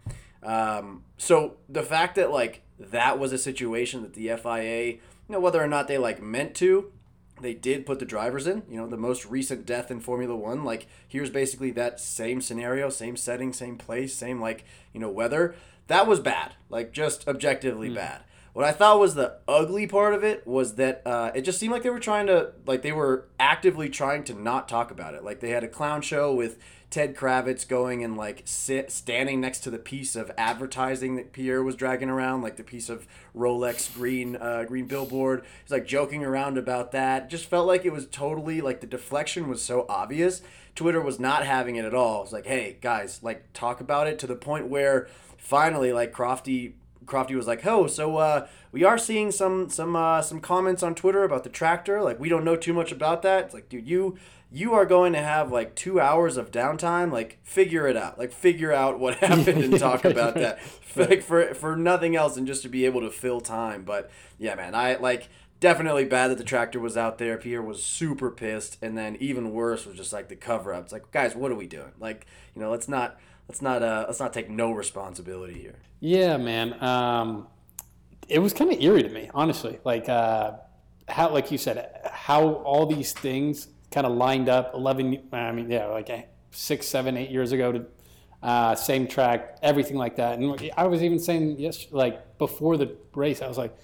Um, 0.42 1.04
so 1.16 1.56
the 1.68 1.82
fact 1.82 2.16
that 2.16 2.30
like 2.30 2.62
that 2.78 3.18
was 3.18 3.32
a 3.32 3.38
situation 3.38 4.02
that 4.02 4.14
the 4.14 4.28
FIA, 4.36 4.86
you 4.92 5.00
know, 5.28 5.40
whether 5.40 5.62
or 5.62 5.68
not 5.68 5.88
they 5.88 5.98
like 5.98 6.22
meant 6.22 6.54
to, 6.56 6.92
they 7.40 7.54
did 7.54 7.86
put 7.86 7.98
the 7.98 8.04
drivers 8.04 8.46
in. 8.46 8.62
You 8.68 8.76
know, 8.76 8.86
the 8.86 8.96
most 8.96 9.26
recent 9.26 9.66
death 9.66 9.90
in 9.90 10.00
Formula 10.00 10.36
One, 10.36 10.64
like 10.64 10.86
here's 11.06 11.30
basically 11.30 11.70
that 11.72 12.00
same 12.00 12.40
scenario, 12.40 12.90
same 12.90 13.16
setting, 13.16 13.52
same 13.52 13.76
place, 13.76 14.14
same 14.14 14.40
like 14.40 14.64
you 14.92 15.00
know 15.00 15.10
weather 15.10 15.54
that 15.86 16.06
was 16.06 16.20
bad, 16.20 16.54
like 16.70 16.92
just 16.92 17.28
objectively 17.28 17.90
mm. 17.90 17.96
bad. 17.96 18.22
What 18.54 18.64
I 18.64 18.70
thought 18.70 19.00
was 19.00 19.16
the 19.16 19.38
ugly 19.48 19.88
part 19.88 20.14
of 20.14 20.22
it 20.22 20.46
was 20.46 20.76
that 20.76 21.02
uh, 21.04 21.32
it 21.34 21.42
just 21.42 21.58
seemed 21.58 21.72
like 21.72 21.82
they 21.82 21.90
were 21.90 21.98
trying 21.98 22.28
to, 22.28 22.52
like 22.66 22.82
they 22.82 22.92
were 22.92 23.26
actively 23.38 23.88
trying 23.88 24.22
to 24.24 24.34
not 24.34 24.68
talk 24.68 24.92
about 24.92 25.14
it. 25.14 25.24
Like 25.24 25.40
they 25.40 25.50
had 25.50 25.64
a 25.64 25.68
clown 25.68 26.02
show 26.02 26.32
with 26.32 26.56
Ted 26.88 27.16
Kravitz 27.16 27.66
going 27.66 28.04
and 28.04 28.16
like 28.16 28.42
sit 28.44 28.92
standing 28.92 29.40
next 29.40 29.64
to 29.64 29.70
the 29.70 29.78
piece 29.80 30.14
of 30.14 30.30
advertising 30.38 31.16
that 31.16 31.32
Pierre 31.32 31.64
was 31.64 31.74
dragging 31.74 32.08
around, 32.08 32.42
like 32.42 32.56
the 32.56 32.62
piece 32.62 32.88
of 32.88 33.08
Rolex 33.36 33.92
green 33.92 34.36
uh, 34.36 34.62
green 34.62 34.86
billboard. 34.86 35.44
He's 35.64 35.72
like 35.72 35.88
joking 35.88 36.22
around 36.22 36.56
about 36.56 36.92
that. 36.92 37.28
Just 37.28 37.46
felt 37.46 37.66
like 37.66 37.84
it 37.84 37.92
was 37.92 38.06
totally 38.06 38.60
like 38.60 38.80
the 38.80 38.86
deflection 38.86 39.48
was 39.48 39.64
so 39.64 39.84
obvious. 39.88 40.42
Twitter 40.76 41.00
was 41.00 41.18
not 41.18 41.44
having 41.44 41.74
it 41.74 41.84
at 41.84 41.94
all. 41.94 42.22
It's 42.22 42.32
like, 42.32 42.46
hey 42.46 42.76
guys, 42.80 43.18
like 43.20 43.52
talk 43.52 43.80
about 43.80 44.06
it 44.06 44.16
to 44.20 44.28
the 44.28 44.36
point 44.36 44.68
where 44.68 45.08
finally, 45.36 45.92
like 45.92 46.12
Crofty, 46.12 46.74
Crofty 47.04 47.34
was 47.34 47.46
like, 47.46 47.64
"Oh, 47.66 47.86
so 47.86 48.16
uh, 48.16 48.46
we 48.72 48.84
are 48.84 48.98
seeing 48.98 49.30
some 49.30 49.68
some 49.70 49.94
uh, 49.96 50.22
some 50.22 50.40
comments 50.40 50.82
on 50.82 50.94
Twitter 50.94 51.24
about 51.24 51.44
the 51.44 51.50
tractor. 51.50 52.02
Like, 52.02 52.18
we 52.18 52.28
don't 52.28 52.44
know 52.44 52.56
too 52.56 52.72
much 52.72 52.92
about 52.92 53.22
that. 53.22 53.46
It's 53.46 53.54
like, 53.54 53.68
dude, 53.68 53.88
you 53.88 54.16
you 54.50 54.72
are 54.74 54.86
going 54.86 55.12
to 55.12 55.22
have 55.22 55.50
like 55.52 55.74
two 55.74 56.00
hours 56.00 56.36
of 56.36 56.50
downtime. 56.50 57.12
Like, 57.12 57.38
figure 57.42 57.86
it 57.86 57.96
out. 57.96 58.18
Like, 58.18 58.32
figure 58.32 58.72
out 58.72 58.98
what 58.98 59.14
happened 59.18 59.62
and 59.62 59.78
talk 59.78 60.04
about 60.04 60.34
that. 60.34 60.58
Like 60.96 61.22
for 61.22 61.54
for 61.54 61.76
nothing 61.76 62.16
else 62.16 62.36
and 62.36 62.46
just 62.46 62.62
to 62.62 62.68
be 62.68 62.84
able 62.84 63.00
to 63.00 63.10
fill 63.10 63.40
time. 63.40 63.84
But 63.84 64.10
yeah, 64.38 64.54
man, 64.54 64.74
I 64.74 64.96
like." 64.96 65.28
definitely 65.60 66.04
bad 66.04 66.30
that 66.30 66.36
the 66.36 66.44
tractor 66.44 66.78
was 66.78 66.94
out 66.94 67.16
there. 67.16 67.38
Pierre 67.38 67.62
was 67.62 67.82
super 67.82 68.30
pissed, 68.30 68.76
and 68.82 68.98
then 68.98 69.16
even 69.18 69.50
worse 69.50 69.86
was 69.86 69.96
just 69.96 70.12
like 70.12 70.28
the 70.28 70.36
cover 70.36 70.74
up. 70.74 70.84
It's 70.84 70.92
like, 70.92 71.10
guys, 71.10 71.34
what 71.34 71.50
are 71.50 71.54
we 71.54 71.66
doing? 71.66 71.92
Like, 71.98 72.26
you 72.54 72.60
know, 72.60 72.70
let's 72.70 72.86
not 72.86 73.18
let's 73.48 73.62
not 73.62 73.82
uh, 73.82 74.04
let's 74.06 74.20
not 74.20 74.32
take 74.32 74.50
no 74.50 74.72
responsibility 74.72 75.54
here. 75.60 75.76
Yeah, 76.00 76.36
man. 76.36 76.82
Um, 76.82 77.48
it 78.28 78.38
was 78.38 78.52
kind 78.52 78.72
of 78.72 78.80
eerie 78.80 79.02
to 79.02 79.08
me, 79.08 79.30
honestly. 79.34 79.78
Like 79.84 80.08
uh, 80.08 80.52
how, 81.08 81.30
like 81.30 81.50
you 81.50 81.58
said, 81.58 82.00
how 82.10 82.54
all 82.54 82.86
these 82.86 83.12
things 83.12 83.68
kind 83.90 84.06
of 84.06 84.12
lined 84.12 84.48
up. 84.48 84.74
Eleven, 84.74 85.22
I 85.32 85.52
mean, 85.52 85.70
yeah, 85.70 85.86
like 85.86 86.28
six, 86.50 86.86
seven, 86.86 87.16
eight 87.16 87.30
years 87.30 87.52
ago 87.52 87.72
to 87.72 87.86
uh, 88.42 88.74
same 88.74 89.06
track, 89.06 89.58
everything 89.62 89.96
like 89.96 90.16
that. 90.16 90.38
And 90.38 90.70
I 90.76 90.86
was 90.86 91.02
even 91.02 91.18
saying 91.18 91.56
yes, 91.58 91.86
like 91.90 92.38
before 92.38 92.76
the 92.76 92.96
race, 93.14 93.42
I 93.42 93.48
was 93.48 93.58
like, 93.58 93.76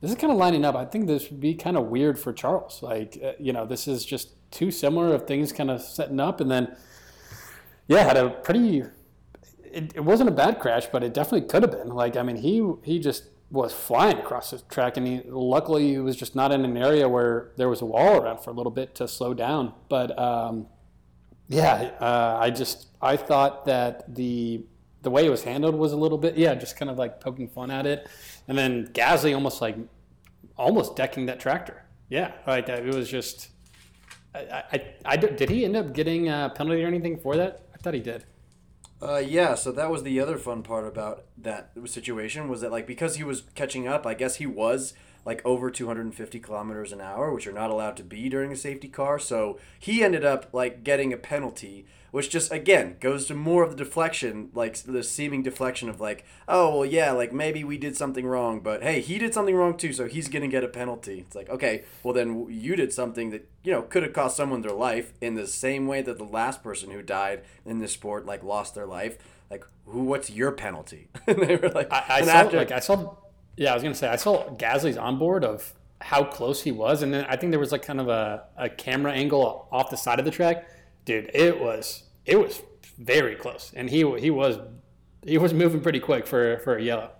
this 0.00 0.10
is 0.10 0.16
kind 0.16 0.32
of 0.32 0.38
lining 0.38 0.64
up. 0.64 0.74
I 0.74 0.84
think 0.84 1.06
this 1.06 1.30
would 1.30 1.40
be 1.40 1.54
kind 1.54 1.76
of 1.76 1.86
weird 1.86 2.18
for 2.18 2.32
Charles. 2.32 2.82
Like, 2.82 3.18
uh, 3.22 3.32
you 3.38 3.52
know, 3.52 3.64
this 3.66 3.88
is 3.88 4.04
just 4.04 4.30
too 4.50 4.70
similar 4.70 5.14
of 5.14 5.26
things 5.26 5.52
kind 5.52 5.70
of 5.70 5.80
setting 5.80 6.20
up, 6.20 6.40
and 6.40 6.50
then 6.50 6.76
yeah, 7.88 8.04
had 8.04 8.16
a 8.16 8.30
pretty 8.30 8.84
it, 9.74 9.92
it 9.96 10.04
wasn't 10.04 10.28
a 10.28 10.32
bad 10.32 10.58
crash, 10.60 10.86
but 10.86 11.02
it 11.02 11.12
definitely 11.12 11.48
could 11.48 11.62
have 11.62 11.72
been. 11.72 11.88
Like, 11.88 12.16
I 12.16 12.22
mean, 12.22 12.36
he 12.36 12.64
he 12.82 12.98
just 12.98 13.24
was 13.50 13.72
flying 13.72 14.18
across 14.18 14.50
the 14.50 14.58
track, 14.68 14.96
and 14.96 15.06
he 15.06 15.22
luckily 15.26 15.90
he 15.90 15.98
was 15.98 16.16
just 16.16 16.34
not 16.34 16.52
in 16.52 16.64
an 16.64 16.76
area 16.76 17.08
where 17.08 17.52
there 17.56 17.68
was 17.68 17.82
a 17.82 17.86
wall 17.86 18.20
around 18.20 18.38
for 18.42 18.50
a 18.50 18.52
little 18.52 18.72
bit 18.72 18.94
to 18.96 19.08
slow 19.08 19.34
down. 19.34 19.72
But 19.88 20.18
um, 20.18 20.66
yeah, 21.48 21.90
uh, 22.00 22.38
I 22.40 22.50
just 22.50 22.88
I 23.02 23.16
thought 23.16 23.64
that 23.66 24.14
the 24.14 24.64
the 25.02 25.10
way 25.10 25.26
it 25.26 25.30
was 25.30 25.44
handled 25.44 25.74
was 25.74 25.92
a 25.92 25.96
little 25.96 26.18
bit 26.18 26.36
yeah, 26.36 26.54
just 26.54 26.76
kind 26.76 26.90
of 26.90 26.96
like 26.96 27.20
poking 27.20 27.48
fun 27.48 27.70
at 27.70 27.86
it, 27.86 28.08
and 28.48 28.56
then 28.56 28.88
Gasly 28.88 29.34
almost 29.34 29.60
like 29.60 29.76
almost 30.56 30.96
decking 30.96 31.26
that 31.26 31.40
tractor. 31.40 31.84
Yeah, 32.08 32.32
like 32.46 32.68
it 32.68 32.94
was 32.94 33.08
just. 33.08 33.48
I, 34.36 34.64
I, 34.72 34.94
I, 35.04 35.16
did 35.16 35.48
he 35.48 35.64
end 35.64 35.76
up 35.76 35.92
getting 35.92 36.28
a 36.28 36.52
penalty 36.52 36.82
or 36.82 36.88
anything 36.88 37.18
for 37.18 37.36
that? 37.36 37.68
I 37.72 37.76
thought 37.78 37.94
he 37.94 38.00
did. 38.00 38.24
Uh, 39.04 39.18
yeah, 39.18 39.54
so 39.54 39.70
that 39.70 39.90
was 39.90 40.02
the 40.02 40.18
other 40.18 40.38
fun 40.38 40.62
part 40.62 40.86
about 40.86 41.24
that 41.36 41.70
situation 41.84 42.48
was 42.48 42.62
that 42.62 42.72
like 42.72 42.86
because 42.86 43.16
he 43.16 43.24
was 43.24 43.42
catching 43.54 43.86
up, 43.86 44.06
I 44.06 44.14
guess 44.14 44.36
he 44.36 44.46
was 44.46 44.94
like 45.26 45.42
over 45.44 45.70
250 45.70 46.40
kilometers 46.40 46.90
an 46.90 47.02
hour, 47.02 47.30
which 47.30 47.46
are 47.46 47.52
not 47.52 47.70
allowed 47.70 47.98
to 47.98 48.02
be 48.02 48.30
during 48.30 48.50
a 48.50 48.56
safety 48.56 48.88
car. 48.88 49.18
So 49.18 49.58
he 49.78 50.02
ended 50.02 50.24
up 50.24 50.48
like 50.54 50.84
getting 50.84 51.12
a 51.12 51.18
penalty 51.18 51.84
which 52.14 52.30
just 52.30 52.52
again 52.52 52.96
goes 53.00 53.26
to 53.26 53.34
more 53.34 53.64
of 53.64 53.70
the 53.70 53.76
deflection, 53.76 54.48
like 54.54 54.76
the 54.84 55.02
seeming 55.02 55.42
deflection 55.42 55.88
of 55.88 56.00
like, 56.00 56.24
oh 56.46 56.76
well, 56.76 56.86
yeah, 56.86 57.10
like 57.10 57.32
maybe 57.32 57.64
we 57.64 57.76
did 57.76 57.96
something 57.96 58.24
wrong, 58.24 58.60
but 58.60 58.84
hey, 58.84 59.00
he 59.00 59.18
did 59.18 59.34
something 59.34 59.56
wrong 59.56 59.76
too, 59.76 59.92
so 59.92 60.06
he's 60.06 60.28
gonna 60.28 60.46
get 60.46 60.62
a 60.62 60.68
penalty. 60.68 61.24
It's 61.26 61.34
like, 61.34 61.50
okay, 61.50 61.82
well 62.04 62.14
then 62.14 62.46
you 62.48 62.76
did 62.76 62.92
something 62.92 63.30
that 63.30 63.48
you 63.64 63.72
know 63.72 63.82
could 63.82 64.04
have 64.04 64.12
cost 64.12 64.36
someone 64.36 64.62
their 64.62 64.70
life 64.70 65.12
in 65.20 65.34
the 65.34 65.48
same 65.48 65.88
way 65.88 66.02
that 66.02 66.16
the 66.16 66.24
last 66.24 66.62
person 66.62 66.92
who 66.92 67.02
died 67.02 67.42
in 67.66 67.80
this 67.80 67.90
sport 67.90 68.26
like 68.26 68.44
lost 68.44 68.76
their 68.76 68.86
life. 68.86 69.18
Like, 69.50 69.66
who? 69.84 70.04
What's 70.04 70.30
your 70.30 70.52
penalty? 70.52 71.08
and 71.26 71.38
they 71.38 71.56
were 71.56 71.70
like, 71.70 71.92
I, 71.92 72.04
I 72.08 72.22
saw 72.22 72.30
after, 72.30 72.56
like 72.58 72.70
I 72.70 72.78
saw, 72.78 73.16
yeah, 73.56 73.72
I 73.72 73.74
was 73.74 73.82
gonna 73.82 73.92
say 73.96 74.06
I 74.06 74.14
saw 74.14 74.50
Gasly's 74.50 74.96
onboard 74.96 75.44
of 75.44 75.74
how 76.00 76.22
close 76.22 76.62
he 76.62 76.70
was, 76.70 77.02
and 77.02 77.12
then 77.12 77.26
I 77.28 77.34
think 77.34 77.50
there 77.50 77.58
was 77.58 77.72
like 77.72 77.82
kind 77.82 78.00
of 78.00 78.06
a, 78.06 78.44
a 78.56 78.68
camera 78.68 79.10
angle 79.10 79.66
off 79.72 79.90
the 79.90 79.96
side 79.96 80.20
of 80.20 80.24
the 80.24 80.30
track 80.30 80.68
dude, 81.04 81.30
it 81.34 81.60
was 81.60 82.04
it 82.26 82.36
was 82.36 82.62
very 82.98 83.34
close, 83.34 83.72
and 83.74 83.90
he 83.90 83.98
he 84.18 84.30
was 84.30 84.58
he 85.26 85.38
was 85.38 85.52
moving 85.52 85.80
pretty 85.80 86.00
quick 86.00 86.26
for 86.26 86.58
for 86.58 86.76
a 86.76 86.82
yellow. 86.82 87.10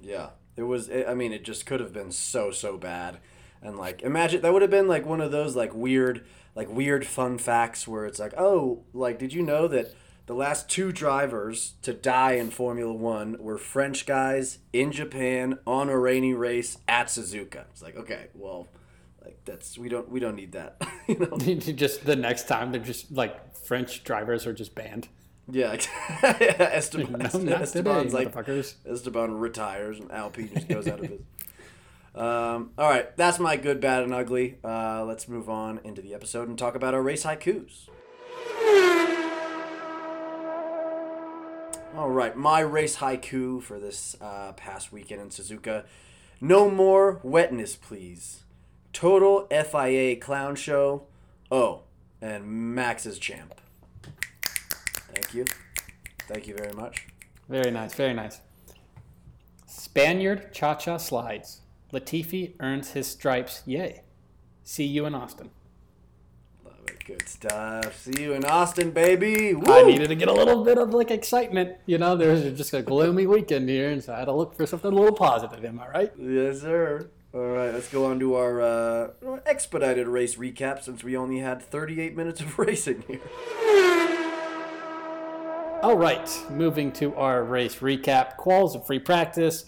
Yeah, 0.00 0.30
it 0.56 0.62
was. 0.62 0.88
It, 0.88 1.06
I 1.08 1.14
mean, 1.14 1.32
it 1.32 1.44
just 1.44 1.66
could 1.66 1.80
have 1.80 1.92
been 1.92 2.12
so 2.12 2.50
so 2.50 2.76
bad, 2.76 3.18
and 3.62 3.76
like 3.76 4.02
imagine 4.02 4.42
that 4.42 4.52
would 4.52 4.62
have 4.62 4.70
been 4.70 4.88
like 4.88 5.06
one 5.06 5.20
of 5.20 5.30
those 5.30 5.56
like 5.56 5.74
weird 5.74 6.24
like 6.54 6.68
weird 6.68 7.06
fun 7.06 7.38
facts 7.38 7.86
where 7.86 8.06
it's 8.06 8.18
like, 8.18 8.34
oh, 8.36 8.84
like 8.92 9.18
did 9.18 9.32
you 9.32 9.42
know 9.42 9.68
that 9.68 9.94
the 10.26 10.34
last 10.34 10.68
two 10.68 10.92
drivers 10.92 11.74
to 11.82 11.92
die 11.92 12.32
in 12.32 12.50
Formula 12.50 12.92
One 12.92 13.36
were 13.40 13.58
French 13.58 14.06
guys 14.06 14.58
in 14.72 14.92
Japan 14.92 15.58
on 15.66 15.88
a 15.88 15.98
rainy 15.98 16.34
race 16.34 16.78
at 16.86 17.08
Suzuka. 17.08 17.64
It's 17.70 17.82
like, 17.82 17.96
okay, 17.96 18.28
well, 18.34 18.68
like 19.24 19.38
that's 19.44 19.78
we 19.78 19.88
don't 19.88 20.08
we 20.10 20.20
don't 20.20 20.36
need 20.36 20.52
that. 20.52 20.80
you 21.06 21.18
know, 21.18 21.36
just 21.58 22.04
the 22.04 22.16
next 22.16 22.48
time 22.48 22.72
they're 22.72 22.80
just 22.80 23.12
like 23.12 23.56
French 23.56 24.04
drivers 24.04 24.46
are 24.46 24.52
just 24.52 24.74
banned. 24.74 25.08
Yeah, 25.52 25.72
Esteban, 26.22 27.18
no, 27.44 27.54
Esteban's 27.56 28.12
today, 28.12 28.30
like 28.32 28.48
Esteban 28.48 29.34
retires 29.34 29.98
and 29.98 30.12
Alpine 30.12 30.50
just 30.54 30.68
goes 30.68 30.86
out 30.86 31.00
of 31.00 31.08
his. 31.08 31.20
Um, 32.14 32.70
all 32.78 32.88
right, 32.88 33.16
that's 33.16 33.38
my 33.38 33.56
good, 33.56 33.80
bad, 33.80 34.02
and 34.02 34.14
ugly. 34.14 34.58
Uh, 34.64 35.04
let's 35.04 35.28
move 35.28 35.48
on 35.48 35.80
into 35.82 36.02
the 36.02 36.14
episode 36.14 36.48
and 36.48 36.58
talk 36.58 36.74
about 36.74 36.94
our 36.94 37.02
race 37.02 37.24
haikus. 37.24 37.88
All 41.96 42.10
right, 42.10 42.36
my 42.36 42.60
race 42.60 42.96
haiku 42.96 43.60
for 43.62 43.80
this 43.80 44.16
uh, 44.20 44.52
past 44.52 44.92
weekend 44.92 45.20
in 45.20 45.28
Suzuka. 45.28 45.84
No 46.40 46.70
more 46.70 47.20
wetness, 47.22 47.76
please. 47.76 48.44
Total 48.92 49.46
FIA 49.50 50.16
clown 50.16 50.56
show. 50.56 51.04
Oh, 51.50 51.82
and 52.20 52.46
Max 52.74 53.06
is 53.06 53.18
champ. 53.18 53.54
Thank 55.14 55.34
you. 55.34 55.44
Thank 56.28 56.46
you 56.46 56.54
very 56.56 56.72
much. 56.72 57.06
Very 57.48 57.70
nice. 57.70 57.94
Very 57.94 58.14
nice. 58.14 58.40
Spaniard 59.66 60.52
cha 60.52 60.74
cha 60.74 60.96
slides. 60.96 61.60
Latifi 61.92 62.52
earns 62.60 62.92
his 62.92 63.06
stripes. 63.08 63.62
Yay. 63.66 64.02
See 64.62 64.84
you 64.84 65.06
in 65.06 65.14
Austin. 65.14 65.50
Love 66.64 66.74
it. 66.86 67.04
Good 67.04 67.28
stuff. 67.28 67.96
See 67.96 68.22
you 68.22 68.34
in 68.34 68.44
Austin, 68.44 68.92
baby. 68.92 69.54
Woo! 69.54 69.72
I 69.72 69.82
needed 69.82 70.08
to 70.08 70.14
get 70.14 70.28
a 70.28 70.32
little 70.32 70.62
bit 70.64 70.78
of 70.78 70.94
like 70.94 71.10
excitement. 71.10 71.76
You 71.86 71.98
know, 71.98 72.16
there's 72.16 72.56
just 72.56 72.72
a 72.74 72.82
gloomy 72.82 73.26
weekend 73.26 73.68
here, 73.68 73.90
and 73.90 74.02
so 74.02 74.14
I 74.14 74.18
had 74.20 74.26
to 74.26 74.32
look 74.32 74.54
for 74.54 74.66
something 74.66 74.92
a 74.92 74.94
little 74.94 75.16
positive. 75.16 75.64
Am 75.64 75.80
I 75.80 75.88
right? 75.88 76.12
Yes, 76.16 76.60
sir. 76.60 77.10
All 77.32 77.46
right, 77.46 77.72
let's 77.72 77.88
go 77.88 78.06
on 78.06 78.18
to 78.18 78.34
our 78.34 78.60
uh, 78.60 79.10
expedited 79.46 80.08
race 80.08 80.34
recap 80.34 80.82
since 80.82 81.04
we 81.04 81.16
only 81.16 81.38
had 81.38 81.62
38 81.62 82.16
minutes 82.16 82.40
of 82.40 82.58
racing 82.58 83.04
here. 83.06 83.20
All 85.80 85.96
right, 85.96 86.28
moving 86.50 86.90
to 86.92 87.14
our 87.14 87.44
race 87.44 87.76
recap. 87.76 88.36
Quals 88.36 88.74
of 88.74 88.84
free 88.84 88.98
practice. 88.98 89.64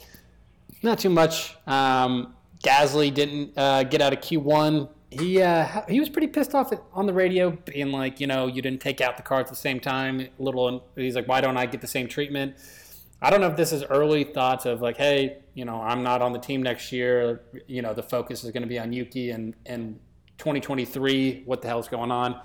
Not 0.83 0.99
too 0.99 1.09
much. 1.09 1.57
Um, 1.69 2.35
Gasly 2.65 3.15
didn't 3.15 3.53
uh, 3.57 3.85
get 3.85 4.01
out 4.01 4.13
of 4.13 4.19
Q1. 4.19 4.89
He 5.11 5.41
uh, 5.41 5.83
he 5.89 6.01
was 6.01 6.09
pretty 6.09 6.27
pissed 6.27 6.57
off 6.57 6.73
on 6.93 7.07
the 7.07 7.13
radio, 7.13 7.51
being 7.51 7.93
like, 7.93 8.19
you 8.19 8.27
know, 8.27 8.49
you 8.49 8.61
didn't 8.61 8.81
take 8.81 9.01
out 9.01 9.17
the 9.17 9.23
car 9.23 9.39
at 9.39 9.47
the 9.47 9.55
same 9.55 9.79
time. 9.79 10.27
Little, 10.39 10.85
he's 10.97 11.15
like, 11.15 11.29
why 11.29 11.41
don't 11.41 11.57
I 11.57 11.67
get 11.67 11.81
the 11.81 11.87
same 11.87 12.09
treatment? 12.09 12.57
I 13.23 13.31
don't 13.31 13.41
know 13.41 13.47
if 13.47 13.57
this 13.57 13.73
is 13.73 13.85
early 13.85 14.25
thoughts 14.25 14.67
of 14.67 14.83
like, 14.83 14.97
hey, 14.97 15.39
you 15.55 15.65
know, 15.65 15.81
I'm 15.81 16.03
not 16.03 16.23
on 16.23 16.33
the 16.33 16.41
team 16.41 16.61
next 16.61 16.91
year. 16.91 17.43
You 17.69 17.81
know, 17.81 17.95
the 17.95 18.03
focus 18.03 18.43
is 18.43 18.51
going 18.51 18.65
to 18.65 18.69
be 18.69 18.81
on 18.81 18.93
Yuki 18.93 19.31
and 19.31 19.55
and 19.65 20.01
2023. 20.39 21.45
What 21.47 21.63
the 21.63 21.69
hell's 21.69 21.87
going 21.87 22.11
on? 22.11 22.41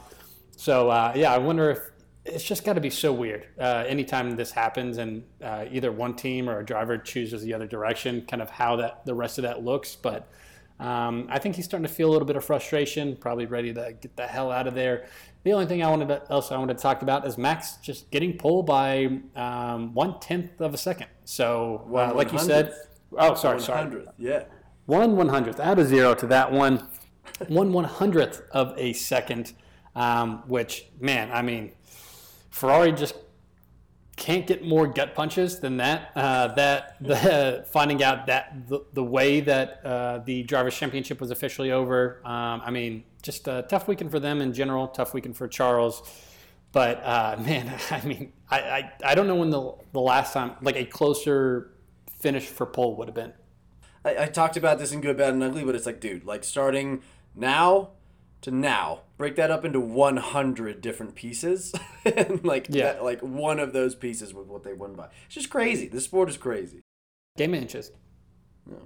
So 0.55 0.89
uh, 0.89 1.13
yeah, 1.15 1.33
I 1.33 1.39
wonder 1.39 1.71
if 1.71 1.79
it's 2.25 2.43
just 2.43 2.63
got 2.63 2.73
to 2.73 2.81
be 2.81 2.91
so 2.91 3.11
weird. 3.11 3.47
Uh, 3.59 3.85
anytime 3.87 4.35
this 4.35 4.51
happens, 4.51 4.99
and 4.99 5.23
uh, 5.43 5.65
either 5.71 5.91
one 5.91 6.15
team 6.15 6.47
or 6.47 6.59
a 6.59 6.65
driver 6.65 6.97
chooses 6.97 7.41
the 7.41 7.55
other 7.55 7.67
direction, 7.67 8.25
kind 8.29 8.41
of 8.41 8.51
how 8.51 8.75
that 8.75 9.03
the 9.05 9.15
rest 9.15 9.39
of 9.39 9.43
that 9.43 9.63
looks. 9.63 9.95
But 9.95 10.29
um, 10.79 11.27
I 11.29 11.39
think 11.39 11.55
he's 11.55 11.65
starting 11.65 11.87
to 11.87 11.93
feel 11.93 12.09
a 12.09 12.13
little 12.13 12.25
bit 12.25 12.35
of 12.35 12.45
frustration, 12.45 13.15
probably 13.15 13.45
ready 13.45 13.73
to 13.73 13.93
get 13.99 14.15
the 14.15 14.27
hell 14.27 14.51
out 14.51 14.67
of 14.67 14.75
there. 14.75 15.07
The 15.43 15.53
only 15.53 15.65
thing 15.65 15.83
I 15.83 15.89
wanted 15.89 16.07
to, 16.09 16.23
else 16.29 16.51
I 16.51 16.57
wanted 16.57 16.77
to 16.77 16.83
talk 16.83 17.01
about 17.01 17.25
is 17.25 17.37
Max 17.37 17.77
just 17.77 18.11
getting 18.11 18.37
pulled 18.37 18.65
by 18.65 19.19
um, 19.35 19.93
one 19.93 20.19
tenth 20.19 20.59
of 20.61 20.73
a 20.73 20.77
second. 20.77 21.07
So, 21.25 21.87
uh, 21.93 22.13
like 22.13 22.31
you 22.31 22.39
said, 22.39 22.73
oh 23.17 23.35
sorry, 23.35 23.61
sorry, 23.61 24.05
yeah, 24.17 24.43
one 24.85 25.15
one 25.15 25.29
hundredth. 25.29 25.59
Add 25.59 25.79
a 25.79 25.85
zero 25.85 26.13
to 26.15 26.27
that 26.27 26.51
one. 26.51 26.87
one 27.49 27.71
one 27.71 27.83
hundredth 27.83 28.41
of 28.51 28.73
a 28.77 28.93
second, 28.93 29.53
um, 29.95 30.41
which 30.47 30.87
man, 30.99 31.29
I 31.31 31.43
mean 31.43 31.73
Ferrari 32.49 32.91
just 32.93 33.13
can't 34.17 34.47
get 34.47 34.65
more 34.65 34.87
gut 34.87 35.13
punches 35.13 35.59
than 35.59 35.77
that. 35.77 36.11
Uh, 36.15 36.47
that 36.55 36.97
the, 36.99 37.63
finding 37.71 38.03
out 38.03 38.25
that 38.25 38.67
the, 38.67 38.81
the 38.93 39.03
way 39.03 39.39
that 39.41 39.79
uh, 39.85 40.17
the 40.25 40.43
drivers' 40.43 40.75
championship 40.75 41.21
was 41.21 41.31
officially 41.31 41.71
over. 41.71 42.19
Um, 42.25 42.61
I 42.65 42.71
mean, 42.71 43.03
just 43.21 43.47
a 43.47 43.65
tough 43.69 43.87
weekend 43.87 44.11
for 44.11 44.19
them 44.19 44.41
in 44.41 44.53
general. 44.53 44.87
Tough 44.87 45.13
weekend 45.13 45.37
for 45.37 45.47
Charles. 45.47 46.01
But 46.71 47.01
uh, 47.03 47.37
man, 47.45 47.73
I 47.91 48.01
mean, 48.05 48.33
I, 48.49 48.59
I, 48.59 48.91
I 49.05 49.15
don't 49.15 49.27
know 49.27 49.35
when 49.35 49.51
the 49.51 49.73
the 49.93 50.01
last 50.01 50.33
time 50.33 50.55
like 50.61 50.75
a 50.75 50.85
closer 50.85 51.71
finish 52.19 52.45
for 52.45 52.65
pole 52.65 52.95
would 52.97 53.07
have 53.07 53.15
been. 53.15 53.33
I, 54.03 54.23
I 54.23 54.25
talked 54.25 54.57
about 54.57 54.79
this 54.79 54.91
in 54.91 54.99
good, 54.99 55.17
bad, 55.17 55.33
and 55.33 55.43
ugly, 55.43 55.63
but 55.63 55.75
it's 55.75 55.85
like, 55.85 56.01
dude, 56.01 56.25
like 56.25 56.43
starting 56.43 57.03
now 57.35 57.91
to 58.41 58.51
now. 58.51 59.01
Break 59.17 59.35
that 59.35 59.51
up 59.51 59.65
into 59.65 59.79
100 59.79 60.81
different 60.81 61.15
pieces. 61.15 61.73
And 62.05 62.41
like 62.45 62.67
yeah. 62.69 62.93
That, 62.93 63.03
like 63.03 63.19
one 63.19 63.59
of 63.59 63.73
those 63.73 63.93
pieces 63.93 64.33
was 64.33 64.47
what 64.47 64.63
they 64.63 64.71
won 64.71 64.93
by. 64.93 65.09
It's 65.25 65.35
just 65.35 65.49
crazy. 65.49 65.89
This 65.89 66.05
sport 66.05 66.29
is 66.29 66.37
crazy. 66.37 66.83
Game 67.35 67.53
of 67.53 67.61
inches 67.61 67.91
yeah. 68.69 68.77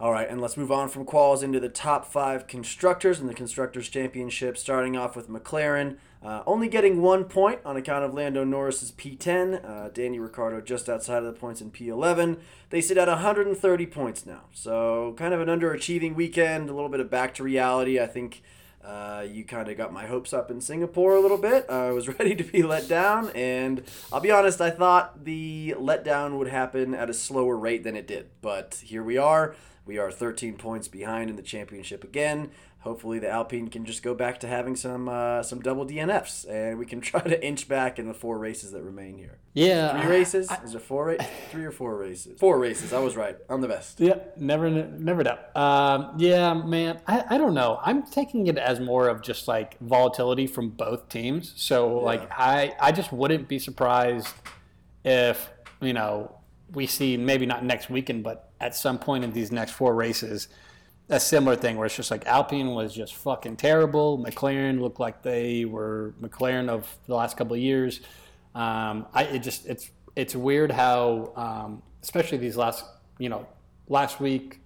all 0.00 0.12
right 0.12 0.28
and 0.28 0.40
let's 0.40 0.56
move 0.56 0.72
on 0.72 0.88
from 0.88 1.04
quals 1.04 1.42
into 1.42 1.60
the 1.60 1.68
top 1.68 2.04
five 2.04 2.46
constructors 2.46 3.20
in 3.20 3.26
the 3.26 3.34
constructors 3.34 3.88
championship 3.88 4.56
starting 4.56 4.96
off 4.96 5.16
with 5.16 5.28
mclaren 5.28 5.96
uh, 6.22 6.42
only 6.46 6.68
getting 6.68 7.02
one 7.02 7.24
point 7.24 7.60
on 7.64 7.76
account 7.76 8.04
of 8.04 8.14
lando 8.14 8.44
norris's 8.44 8.92
p10 8.92 9.64
uh, 9.64 9.88
danny 9.90 10.18
ricciardo 10.18 10.60
just 10.60 10.88
outside 10.88 11.18
of 11.18 11.24
the 11.24 11.32
points 11.32 11.60
in 11.60 11.70
p11 11.70 12.38
they 12.70 12.80
sit 12.80 12.98
at 12.98 13.08
130 13.08 13.86
points 13.86 14.26
now 14.26 14.42
so 14.52 15.14
kind 15.16 15.34
of 15.34 15.40
an 15.40 15.48
underachieving 15.48 16.14
weekend 16.14 16.68
a 16.68 16.74
little 16.74 16.90
bit 16.90 17.00
of 17.00 17.10
back 17.10 17.34
to 17.34 17.42
reality 17.42 18.00
i 18.00 18.06
think 18.06 18.42
uh, 18.84 19.24
you 19.28 19.44
kind 19.44 19.68
of 19.68 19.76
got 19.76 19.92
my 19.92 20.06
hopes 20.06 20.32
up 20.32 20.50
in 20.50 20.60
Singapore 20.60 21.14
a 21.14 21.20
little 21.20 21.38
bit. 21.38 21.68
I 21.70 21.90
was 21.90 22.08
ready 22.18 22.34
to 22.34 22.44
be 22.44 22.62
let 22.62 22.88
down, 22.88 23.30
and 23.30 23.82
I'll 24.12 24.20
be 24.20 24.30
honest, 24.30 24.60
I 24.60 24.70
thought 24.70 25.24
the 25.24 25.74
letdown 25.78 26.38
would 26.38 26.48
happen 26.48 26.94
at 26.94 27.08
a 27.08 27.14
slower 27.14 27.56
rate 27.56 27.84
than 27.84 27.96
it 27.96 28.06
did. 28.06 28.30
But 28.40 28.82
here 28.84 29.02
we 29.02 29.16
are. 29.16 29.54
We 29.84 29.98
are 29.98 30.12
13 30.12 30.56
points 30.56 30.86
behind 30.88 31.28
in 31.28 31.36
the 31.36 31.42
championship 31.42 32.04
again 32.04 32.50
hopefully 32.82 33.18
the 33.18 33.30
Alpine 33.30 33.68
can 33.68 33.84
just 33.84 34.02
go 34.02 34.14
back 34.14 34.40
to 34.40 34.46
having 34.46 34.76
some 34.76 35.08
uh, 35.08 35.42
some 35.42 35.60
double 35.60 35.86
DNFs, 35.86 36.48
and 36.48 36.78
we 36.78 36.86
can 36.86 37.00
try 37.12 37.20
to 37.20 37.44
inch 37.44 37.68
back 37.68 37.98
in 37.98 38.06
the 38.06 38.14
four 38.14 38.38
races 38.38 38.72
that 38.72 38.82
remain 38.82 39.16
here. 39.16 39.38
Yeah, 39.54 40.00
three 40.00 40.10
races. 40.10 40.48
I, 40.50 40.62
Is 40.62 40.74
it 40.74 40.82
four? 40.82 41.06
Ra- 41.06 41.24
three 41.50 41.64
or 41.64 41.70
four 41.70 41.96
races? 41.96 42.38
Four 42.38 42.58
races. 42.58 42.92
I 42.92 42.98
was 43.00 43.16
right. 43.16 43.36
I'm 43.48 43.60
the 43.60 43.68
best. 43.68 44.00
Yeah, 44.00 44.16
never 44.36 44.70
never 44.70 45.22
doubt. 45.22 45.56
Um, 45.56 46.14
yeah, 46.18 46.54
man. 46.54 47.00
I, 47.06 47.24
I 47.30 47.38
don't 47.38 47.54
know. 47.54 47.80
I'm 47.82 48.02
taking 48.02 48.46
it 48.46 48.58
as 48.58 48.80
more 48.80 49.08
of 49.08 49.22
just 49.22 49.48
like 49.48 49.78
volatility 49.80 50.46
from 50.46 50.70
both 50.70 51.08
teams. 51.08 51.52
So 51.56 51.98
yeah. 51.98 52.04
like 52.04 52.30
I 52.32 52.74
I 52.80 52.92
just 52.92 53.12
wouldn't 53.12 53.48
be 53.48 53.58
surprised 53.58 54.34
if 55.04 55.50
you 55.80 55.92
know 55.92 56.36
we 56.72 56.86
see 56.86 57.16
maybe 57.16 57.46
not 57.46 57.64
next 57.64 57.90
weekend, 57.90 58.24
but 58.24 58.50
at 58.60 58.74
some 58.74 58.98
point 58.98 59.24
in 59.24 59.32
these 59.32 59.52
next 59.52 59.72
four 59.72 59.94
races 59.94 60.48
a 61.12 61.20
similar 61.20 61.54
thing 61.56 61.76
where 61.76 61.86
it's 61.86 61.94
just 61.94 62.10
like 62.10 62.26
Alpine 62.26 62.70
was 62.70 62.94
just 62.94 63.14
fucking 63.16 63.56
terrible. 63.56 64.18
McLaren 64.18 64.80
looked 64.80 64.98
like 64.98 65.22
they 65.22 65.64
were 65.64 66.14
McLaren 66.20 66.68
of 66.68 66.88
the 67.06 67.14
last 67.14 67.36
couple 67.36 67.54
of 67.54 67.60
years. 67.60 68.00
Um, 68.54 69.06
I 69.12 69.24
it 69.24 69.38
just 69.40 69.66
it's 69.66 69.90
it's 70.16 70.34
weird 70.34 70.72
how 70.72 71.32
um, 71.36 71.82
especially 72.02 72.38
these 72.38 72.56
last 72.56 72.84
you 73.18 73.28
know 73.28 73.46
last 73.88 74.20
week 74.20 74.60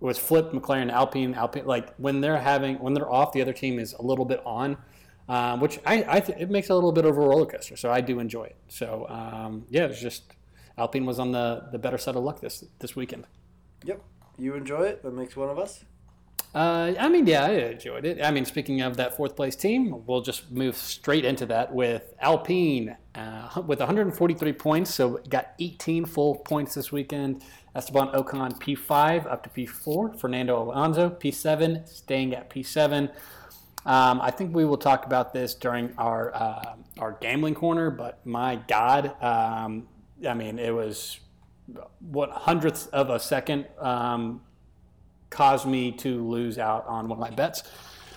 was 0.00 0.18
flip 0.18 0.52
McLaren 0.52 0.90
Alpine 0.90 1.34
Alpine 1.34 1.66
like 1.66 1.94
when 1.96 2.20
they're 2.20 2.38
having 2.38 2.78
when 2.78 2.94
they're 2.94 3.10
off 3.10 3.32
the 3.32 3.42
other 3.42 3.52
team 3.52 3.78
is 3.78 3.92
a 3.92 4.02
little 4.02 4.24
bit 4.24 4.42
on. 4.44 4.76
Um, 5.26 5.60
which 5.60 5.80
I, 5.86 6.04
I 6.06 6.20
th- 6.20 6.38
it 6.38 6.50
makes 6.50 6.68
a 6.68 6.74
little 6.74 6.92
bit 6.92 7.06
of 7.06 7.16
a 7.16 7.20
roller 7.20 7.46
coaster, 7.46 7.78
so 7.78 7.90
I 7.90 8.02
do 8.02 8.18
enjoy 8.18 8.44
it. 8.44 8.56
So 8.68 9.06
um, 9.08 9.64
yeah, 9.70 9.84
it's 9.84 9.98
just 9.98 10.34
Alpine 10.76 11.06
was 11.06 11.18
on 11.18 11.32
the, 11.32 11.66
the 11.72 11.78
better 11.78 11.96
side 11.96 12.16
of 12.16 12.22
luck 12.22 12.40
this 12.40 12.62
this 12.78 12.94
weekend. 12.94 13.26
Yep 13.84 14.02
you 14.38 14.54
enjoy 14.54 14.82
it? 14.82 15.02
That 15.02 15.12
makes 15.12 15.36
one 15.36 15.48
of 15.48 15.58
us. 15.58 15.84
Uh, 16.54 16.94
I 17.00 17.08
mean, 17.08 17.26
yeah, 17.26 17.46
I 17.46 17.50
enjoyed 17.50 18.04
it. 18.04 18.22
I 18.22 18.30
mean, 18.30 18.44
speaking 18.44 18.80
of 18.80 18.96
that 18.96 19.16
fourth 19.16 19.34
place 19.34 19.56
team, 19.56 20.06
we'll 20.06 20.20
just 20.20 20.52
move 20.52 20.76
straight 20.76 21.24
into 21.24 21.46
that 21.46 21.74
with 21.74 22.14
Alpine 22.20 22.96
uh, 23.16 23.62
with 23.66 23.80
143 23.80 24.52
points. 24.52 24.94
So 24.94 25.20
got 25.28 25.54
18 25.58 26.04
full 26.04 26.36
points 26.36 26.74
this 26.74 26.92
weekend. 26.92 27.42
Esteban 27.74 28.08
Ocon 28.08 28.56
P5 28.60 29.30
up 29.30 29.42
to 29.42 29.50
P4. 29.50 30.20
Fernando 30.20 30.62
Alonso 30.62 31.10
P7 31.10 31.88
staying 31.88 32.34
at 32.34 32.48
P7. 32.50 33.10
Um, 33.86 34.20
I 34.20 34.30
think 34.30 34.54
we 34.54 34.64
will 34.64 34.78
talk 34.78 35.04
about 35.06 35.32
this 35.32 35.54
during 35.54 35.92
our 35.98 36.34
uh, 36.34 36.76
our 36.98 37.18
gambling 37.20 37.54
corner, 37.54 37.90
but 37.90 38.24
my 38.24 38.56
God, 38.56 39.20
um, 39.22 39.88
I 40.26 40.32
mean, 40.32 40.58
it 40.58 40.72
was 40.72 41.18
what 42.00 42.30
hundredths 42.30 42.86
of 42.88 43.10
a 43.10 43.18
second 43.18 43.66
um, 43.78 44.42
caused 45.30 45.66
me 45.66 45.92
to 45.92 46.22
lose 46.28 46.58
out 46.58 46.86
on 46.86 47.08
one 47.08 47.18
of 47.18 47.20
my 47.20 47.30
bets. 47.30 47.62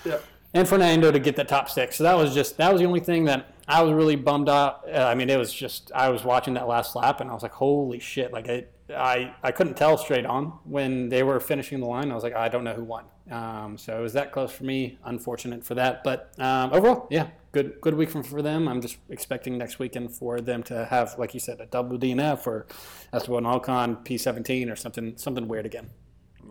Yeah. 0.05 0.19
And 0.53 0.67
Fernando 0.67 1.12
to 1.12 1.19
get 1.19 1.36
the 1.36 1.43
top 1.43 1.69
six. 1.69 1.97
So 1.97 2.03
that 2.03 2.15
was 2.15 2.33
just 2.33 2.57
that 2.57 2.71
was 2.71 2.81
the 2.81 2.88
only 2.88 2.99
thing 2.99 3.25
that 3.25 3.53
I 3.67 3.81
was 3.83 3.93
really 3.93 4.15
bummed 4.15 4.49
out. 4.49 4.83
Uh, 4.88 5.03
I 5.03 5.13
mean, 5.15 5.29
it 5.29 5.38
was 5.38 5.53
just 5.53 5.91
I 5.93 6.10
was 6.10 6.23
watching 6.23 6.53
that 6.55 6.67
last 6.67 6.95
lap 6.95 7.21
and 7.21 7.29
I 7.29 7.33
was 7.33 7.43
like, 7.43 7.51
holy 7.51 7.99
shit! 7.99 8.31
Like 8.31 8.49
I 8.49 8.65
I, 8.95 9.33
I 9.43 9.51
couldn't 9.51 9.75
tell 9.75 9.97
straight 9.97 10.25
on 10.25 10.53
when 10.63 11.10
they 11.10 11.23
were 11.23 11.39
finishing 11.39 11.79
the 11.79 11.86
line. 11.86 12.12
I 12.12 12.15
was 12.15 12.23
like, 12.23 12.36
I 12.36 12.47
don't 12.47 12.63
know 12.63 12.73
who 12.73 12.83
won. 12.83 13.05
Um, 13.29 13.77
so 13.77 13.97
it 13.97 14.01
was 14.01 14.13
that 14.13 14.31
close 14.31 14.51
for 14.51 14.63
me. 14.63 14.97
Unfortunate 15.03 15.65
for 15.65 15.75
that, 15.75 16.03
but 16.03 16.33
um, 16.39 16.71
overall, 16.71 17.07
yeah, 17.12 17.27
good 17.58 17.82
good 17.82 17.96
week 17.96 18.10
for, 18.10 18.24
for 18.24 18.41
them. 18.41 18.67
I'm 18.67 18.82
just 18.82 18.98
expecting 19.10 19.58
next 19.58 19.80
weekend 19.80 20.12
for 20.12 20.39
them 20.39 20.62
to 20.63 20.86
have, 20.86 21.15
like 21.17 21.34
you 21.34 21.39
said, 21.39 21.60
a 21.60 21.65
double 21.65 21.98
DNF 21.98 22.46
or 22.46 22.67
Esteban 23.12 23.43
Ocon 23.43 24.06
P17 24.06 24.72
or 24.72 24.76
something 24.76 25.17
something 25.17 25.48
weird 25.48 25.65
again. 25.65 25.89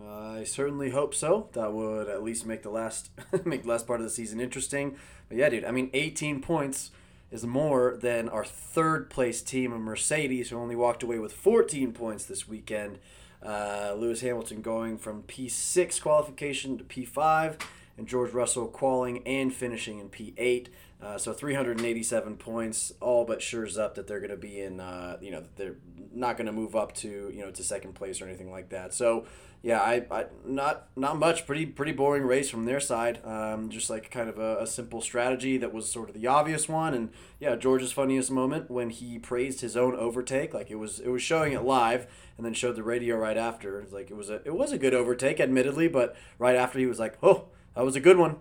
I 0.04 0.44
certainly 0.44 0.90
hope 0.90 1.14
so. 1.14 1.48
That 1.52 1.72
would 1.72 2.08
at 2.08 2.22
least 2.22 2.44
make 2.44 2.62
the 2.62 2.70
last 2.70 3.10
make 3.44 3.62
the 3.62 3.68
last 3.68 3.86
part 3.86 4.00
of 4.00 4.04
the 4.04 4.10
season 4.10 4.40
interesting. 4.40 4.96
But 5.28 5.38
yeah, 5.38 5.48
dude, 5.48 5.64
I 5.64 5.70
mean, 5.70 5.90
18 5.94 6.42
points 6.42 6.90
is 7.30 7.44
more 7.44 7.96
than 8.00 8.28
our 8.28 8.44
third 8.44 9.10
place 9.10 9.42
team 9.42 9.72
of 9.72 9.80
Mercedes, 9.80 10.50
who 10.50 10.58
only 10.58 10.76
walked 10.76 11.02
away 11.02 11.18
with 11.18 11.32
14 11.32 11.92
points 11.92 12.24
this 12.24 12.46
weekend. 12.48 12.98
Uh, 13.44 13.94
Lewis 13.96 14.20
Hamilton 14.20 14.60
going 14.62 14.98
from 14.98 15.22
P6 15.24 16.00
qualification 16.00 16.78
to 16.78 16.84
P5, 16.84 17.60
and 17.98 18.06
George 18.06 18.32
Russell 18.32 18.66
qualing 18.66 19.26
and 19.26 19.52
finishing 19.52 19.98
in 19.98 20.08
P8. 20.08 20.68
Uh, 21.00 21.18
so 21.18 21.32
387 21.32 22.36
points, 22.36 22.92
all 23.00 23.24
but 23.24 23.40
sures 23.40 23.78
up 23.78 23.94
that 23.94 24.06
they're 24.06 24.20
going 24.20 24.30
to 24.30 24.36
be 24.36 24.60
in, 24.60 24.80
uh, 24.80 25.18
you 25.20 25.30
know, 25.30 25.42
they're 25.56 25.76
not 26.14 26.36
going 26.36 26.46
to 26.46 26.52
move 26.52 26.74
up 26.74 26.94
to, 26.94 27.30
you 27.34 27.42
know, 27.42 27.50
to 27.50 27.62
second 27.62 27.94
place 27.94 28.20
or 28.20 28.26
anything 28.26 28.50
like 28.50 28.70
that. 28.70 28.94
So 28.94 29.26
yeah, 29.66 29.80
I, 29.80 30.06
I 30.12 30.26
not 30.44 30.86
not 30.94 31.18
much. 31.18 31.44
Pretty 31.44 31.66
pretty 31.66 31.90
boring 31.90 32.22
race 32.22 32.48
from 32.48 32.66
their 32.66 32.78
side. 32.78 33.18
Um, 33.24 33.68
just 33.68 33.90
like 33.90 34.12
kind 34.12 34.28
of 34.28 34.38
a, 34.38 34.58
a 34.60 34.66
simple 34.66 35.00
strategy 35.00 35.58
that 35.58 35.74
was 35.74 35.90
sort 35.90 36.08
of 36.08 36.14
the 36.14 36.26
obvious 36.28 36.68
one. 36.68 36.94
And 36.94 37.10
yeah, 37.40 37.56
George's 37.56 37.90
funniest 37.90 38.30
moment 38.30 38.70
when 38.70 38.90
he 38.90 39.18
praised 39.18 39.62
his 39.62 39.76
own 39.76 39.96
overtake. 39.96 40.54
Like 40.54 40.70
it 40.70 40.76
was 40.76 41.00
it 41.00 41.08
was 41.08 41.20
showing 41.22 41.52
it 41.52 41.64
live, 41.64 42.06
and 42.36 42.46
then 42.46 42.54
showed 42.54 42.76
the 42.76 42.84
radio 42.84 43.16
right 43.16 43.36
after. 43.36 43.80
It's 43.80 43.92
like 43.92 44.08
it 44.08 44.16
was 44.16 44.30
a 44.30 44.36
it 44.44 44.54
was 44.54 44.70
a 44.70 44.78
good 44.78 44.94
overtake, 44.94 45.40
admittedly, 45.40 45.88
but 45.88 46.14
right 46.38 46.54
after 46.54 46.78
he 46.78 46.86
was 46.86 47.00
like, 47.00 47.18
oh, 47.20 47.46
that 47.74 47.84
was 47.84 47.96
a 47.96 48.00
good 48.00 48.18
one. 48.18 48.36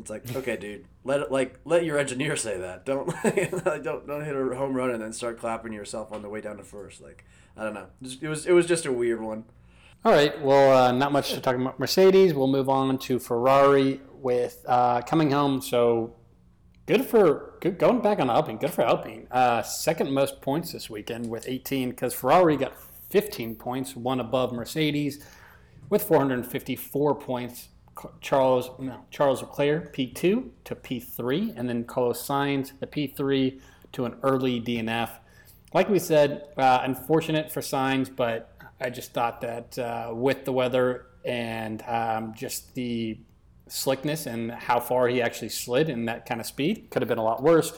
It's 0.00 0.10
like, 0.10 0.34
okay, 0.34 0.56
dude, 0.56 0.86
let 1.04 1.20
it 1.20 1.32
like 1.32 1.58
let 1.64 1.84
your 1.84 1.98
engineer 1.98 2.36
say 2.36 2.58
that. 2.58 2.84
Don't 2.84 3.08
don't 3.82 4.06
don't 4.06 4.24
hit 4.24 4.36
a 4.36 4.56
home 4.56 4.74
run 4.74 4.90
and 4.90 5.02
then 5.02 5.12
start 5.12 5.38
clapping 5.38 5.72
yourself 5.72 6.12
on 6.12 6.22
the 6.22 6.28
way 6.28 6.40
down 6.40 6.56
to 6.56 6.62
first. 6.62 7.00
Like, 7.00 7.24
I 7.56 7.64
don't 7.64 7.74
know. 7.74 7.86
It 8.02 8.28
was 8.28 8.46
it 8.46 8.52
was 8.52 8.66
just 8.66 8.86
a 8.86 8.92
weird 8.92 9.20
one. 9.22 9.44
All 10.04 10.12
right. 10.12 10.40
Well, 10.40 10.72
uh, 10.72 10.92
not 10.92 11.12
much 11.12 11.32
to 11.34 11.40
talk 11.40 11.56
about 11.56 11.78
Mercedes. 11.78 12.32
We'll 12.32 12.46
move 12.46 12.70
on 12.70 12.98
to 12.98 13.18
Ferrari 13.18 14.00
with 14.14 14.64
uh, 14.66 15.02
coming 15.02 15.30
home. 15.30 15.60
So 15.60 16.16
good 16.86 17.04
for 17.04 17.54
good, 17.60 17.78
going 17.78 18.00
back 18.00 18.18
on 18.18 18.30
Alpine. 18.30 18.56
Good 18.56 18.70
for 18.70 18.82
Alpine. 18.82 19.26
Uh, 19.30 19.62
second 19.62 20.12
most 20.12 20.40
points 20.40 20.72
this 20.72 20.88
weekend 20.88 21.28
with 21.28 21.46
18 21.46 21.90
because 21.90 22.14
Ferrari 22.14 22.56
got 22.56 22.72
15 23.10 23.56
points, 23.56 23.94
one 23.94 24.20
above 24.20 24.52
Mercedes 24.52 25.22
with 25.90 26.04
454 26.04 27.16
points. 27.16 27.68
Charles 28.20 28.70
no, 28.78 29.04
Charles 29.10 29.42
Leclerc 29.42 29.94
P2 29.94 30.48
to 30.64 30.74
P3, 30.74 31.54
and 31.56 31.68
then 31.68 31.84
Carlos 31.84 32.26
Sainz 32.26 32.78
the 32.78 32.86
P3 32.86 33.60
to 33.92 34.04
an 34.04 34.16
early 34.22 34.60
DNF. 34.60 35.10
Like 35.72 35.88
we 35.88 35.98
said, 35.98 36.48
uh, 36.56 36.80
unfortunate 36.82 37.52
for 37.52 37.60
Sainz, 37.60 38.14
but 38.14 38.52
I 38.80 38.90
just 38.90 39.12
thought 39.12 39.40
that 39.42 39.78
uh, 39.78 40.12
with 40.14 40.44
the 40.44 40.52
weather 40.52 41.06
and 41.24 41.82
um, 41.86 42.34
just 42.34 42.74
the 42.74 43.18
slickness 43.68 44.26
and 44.26 44.50
how 44.50 44.80
far 44.80 45.06
he 45.08 45.22
actually 45.22 45.50
slid 45.50 45.88
in 45.88 46.06
that 46.06 46.26
kind 46.26 46.40
of 46.40 46.46
speed, 46.46 46.88
could 46.90 47.02
have 47.02 47.08
been 47.08 47.18
a 47.18 47.24
lot 47.24 47.42
worse. 47.42 47.72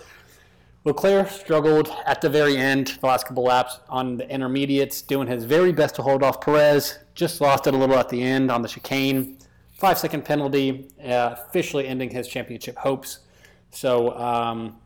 Leclerc 0.85 1.29
struggled 1.29 1.95
at 2.07 2.21
the 2.21 2.29
very 2.29 2.57
end, 2.57 2.99
the 3.01 3.07
last 3.07 3.27
couple 3.27 3.45
laps 3.45 3.79
on 3.89 4.17
the 4.17 4.29
intermediates, 4.29 5.01
doing 5.03 5.29
his 5.29 5.45
very 5.45 5.71
best 5.71 5.95
to 5.95 6.03
hold 6.03 6.25
off 6.25 6.41
Perez. 6.41 6.99
Just 7.15 7.41
lost 7.41 7.69
it 7.69 7.75
a 7.75 7.77
little 7.77 7.97
at 7.97 8.09
the 8.09 8.21
end 8.21 8.51
on 8.51 8.63
the 8.63 8.69
chicane. 8.69 9.39
Five 9.83 9.99
second 9.99 10.25
penalty, 10.25 10.89
uh, 11.05 11.35
officially 11.49 11.89
ending 11.89 12.09
his 12.09 12.29
championship 12.29 12.77
hopes. 12.77 13.19
So, 13.73 14.17
um, 14.17 14.77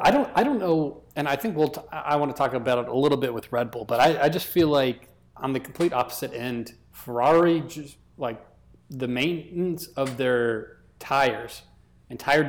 I 0.00 0.12
don't, 0.12 0.30
I 0.36 0.44
don't 0.44 0.60
know, 0.60 1.02
and 1.16 1.26
I 1.26 1.34
think 1.34 1.56
we'll. 1.56 1.70
T- 1.70 1.80
I 1.90 2.14
want 2.14 2.30
to 2.30 2.38
talk 2.38 2.54
about 2.54 2.78
it 2.78 2.88
a 2.88 2.94
little 2.94 3.18
bit 3.18 3.34
with 3.34 3.50
Red 3.50 3.72
Bull, 3.72 3.84
but 3.84 3.98
I, 3.98 4.26
I 4.26 4.28
just 4.28 4.46
feel 4.46 4.68
like 4.68 5.08
on 5.36 5.52
the 5.52 5.58
complete 5.58 5.92
opposite 5.92 6.32
end, 6.32 6.74
Ferrari 6.92 7.60
just 7.62 7.96
like 8.18 8.40
the 8.88 9.08
maintenance 9.08 9.88
of 9.96 10.16
their 10.16 10.76
tires 11.00 11.62
and 12.08 12.16
tire 12.16 12.44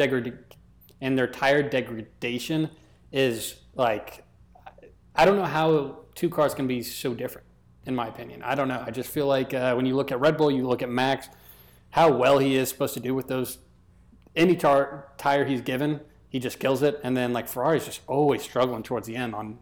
and 1.02 1.17
their 1.17 1.28
tire 1.28 1.63
degradation 1.63 2.70
is 3.12 3.56
like 3.74 4.24
I 5.15 5.26
don't 5.26 5.38
know 5.38 5.46
how 5.46 6.02
two 6.13 6.30
cars 6.30 6.54
can 6.54 6.67
be 6.67 6.84
so 6.84 7.15
different 7.15 7.48
in 7.88 7.96
my 7.96 8.08
opinion. 8.08 8.44
I 8.44 8.54
don't 8.54 8.67
know. 8.67 8.84
I 8.86 8.91
just 8.91 9.10
feel 9.10 9.26
like 9.26 9.56
uh, 9.56 9.74
when 9.74 9.88
you 9.88 9.96
look 9.96 10.12
at 10.12 10.20
Red 10.20 10.38
Bull, 10.38 10.52
you 10.52 10.67
look 10.67 10.84
at 10.84 10.89
Max, 10.89 11.28
how 11.92 12.12
well 12.12 12.40
he 12.40 12.56
is 12.56 12.70
supposed 12.70 12.94
to 12.96 13.00
do 13.00 13.14
with 13.14 13.28
those 13.28 13.60
any 14.36 14.56
tar- 14.56 15.08
tire 15.18 15.46
he's 15.46 15.62
given, 15.62 16.02
he 16.30 16.40
just 16.40 16.60
kills 16.60 16.82
it. 16.82 17.00
And 17.04 17.16
then 17.16 17.34
like 17.34 17.48
Ferrari's 17.48 17.86
just 17.86 18.02
always 18.08 18.42
struggling 18.42 18.84
towards 18.84 19.08
the 19.08 19.16
end 19.16 19.36
on 19.36 19.60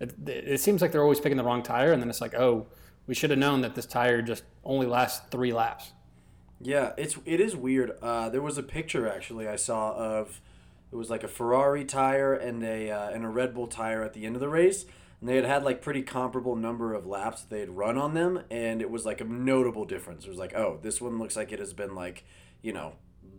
it, 0.00 0.14
it 0.28 0.60
seems 0.60 0.82
like 0.82 0.92
they're 0.92 1.02
always 1.02 1.20
picking 1.20 1.36
the 1.36 1.44
wrong 1.44 1.62
tire, 1.62 1.92
and 1.92 2.02
then 2.02 2.10
it's 2.10 2.20
like, 2.20 2.34
oh, 2.34 2.66
we 3.06 3.14
should 3.14 3.30
have 3.30 3.38
known 3.38 3.60
that 3.62 3.74
this 3.74 3.86
tire 3.86 4.20
just 4.22 4.44
only 4.64 4.86
lasts 4.86 5.26
three 5.30 5.52
laps. 5.52 5.92
Yeah, 6.60 6.92
it's 6.96 7.16
it 7.24 7.40
is 7.40 7.54
weird. 7.54 7.92
Uh, 8.02 8.28
there 8.28 8.42
was 8.42 8.58
a 8.58 8.62
picture 8.62 9.08
actually 9.08 9.46
I 9.46 9.56
saw 9.56 9.94
of 9.94 10.40
it 10.90 10.96
was 10.96 11.10
like 11.10 11.22
a 11.22 11.28
Ferrari 11.28 11.84
tire 11.84 12.32
and 12.34 12.62
a 12.64 12.90
uh, 12.90 13.10
and 13.10 13.24
a 13.24 13.28
Red 13.28 13.54
Bull 13.54 13.66
tire 13.66 14.02
at 14.02 14.14
the 14.14 14.24
end 14.24 14.36
of 14.36 14.40
the 14.40 14.48
race, 14.48 14.86
and 15.26 15.32
they 15.32 15.34
had 15.34 15.44
had 15.44 15.64
like 15.64 15.82
pretty 15.82 16.02
comparable 16.02 16.54
number 16.54 16.94
of 16.94 17.04
laps 17.04 17.42
that 17.42 17.50
they 17.50 17.58
had 17.58 17.76
run 17.76 17.98
on 17.98 18.14
them, 18.14 18.42
and 18.48 18.80
it 18.80 18.88
was 18.88 19.04
like 19.04 19.20
a 19.20 19.24
notable 19.24 19.84
difference. 19.84 20.24
It 20.24 20.28
was 20.28 20.38
like, 20.38 20.54
oh, 20.54 20.78
this 20.82 21.00
one 21.00 21.18
looks 21.18 21.34
like 21.34 21.50
it 21.50 21.58
has 21.58 21.72
been 21.72 21.96
like, 21.96 22.24
you 22.62 22.72
know, 22.72 22.92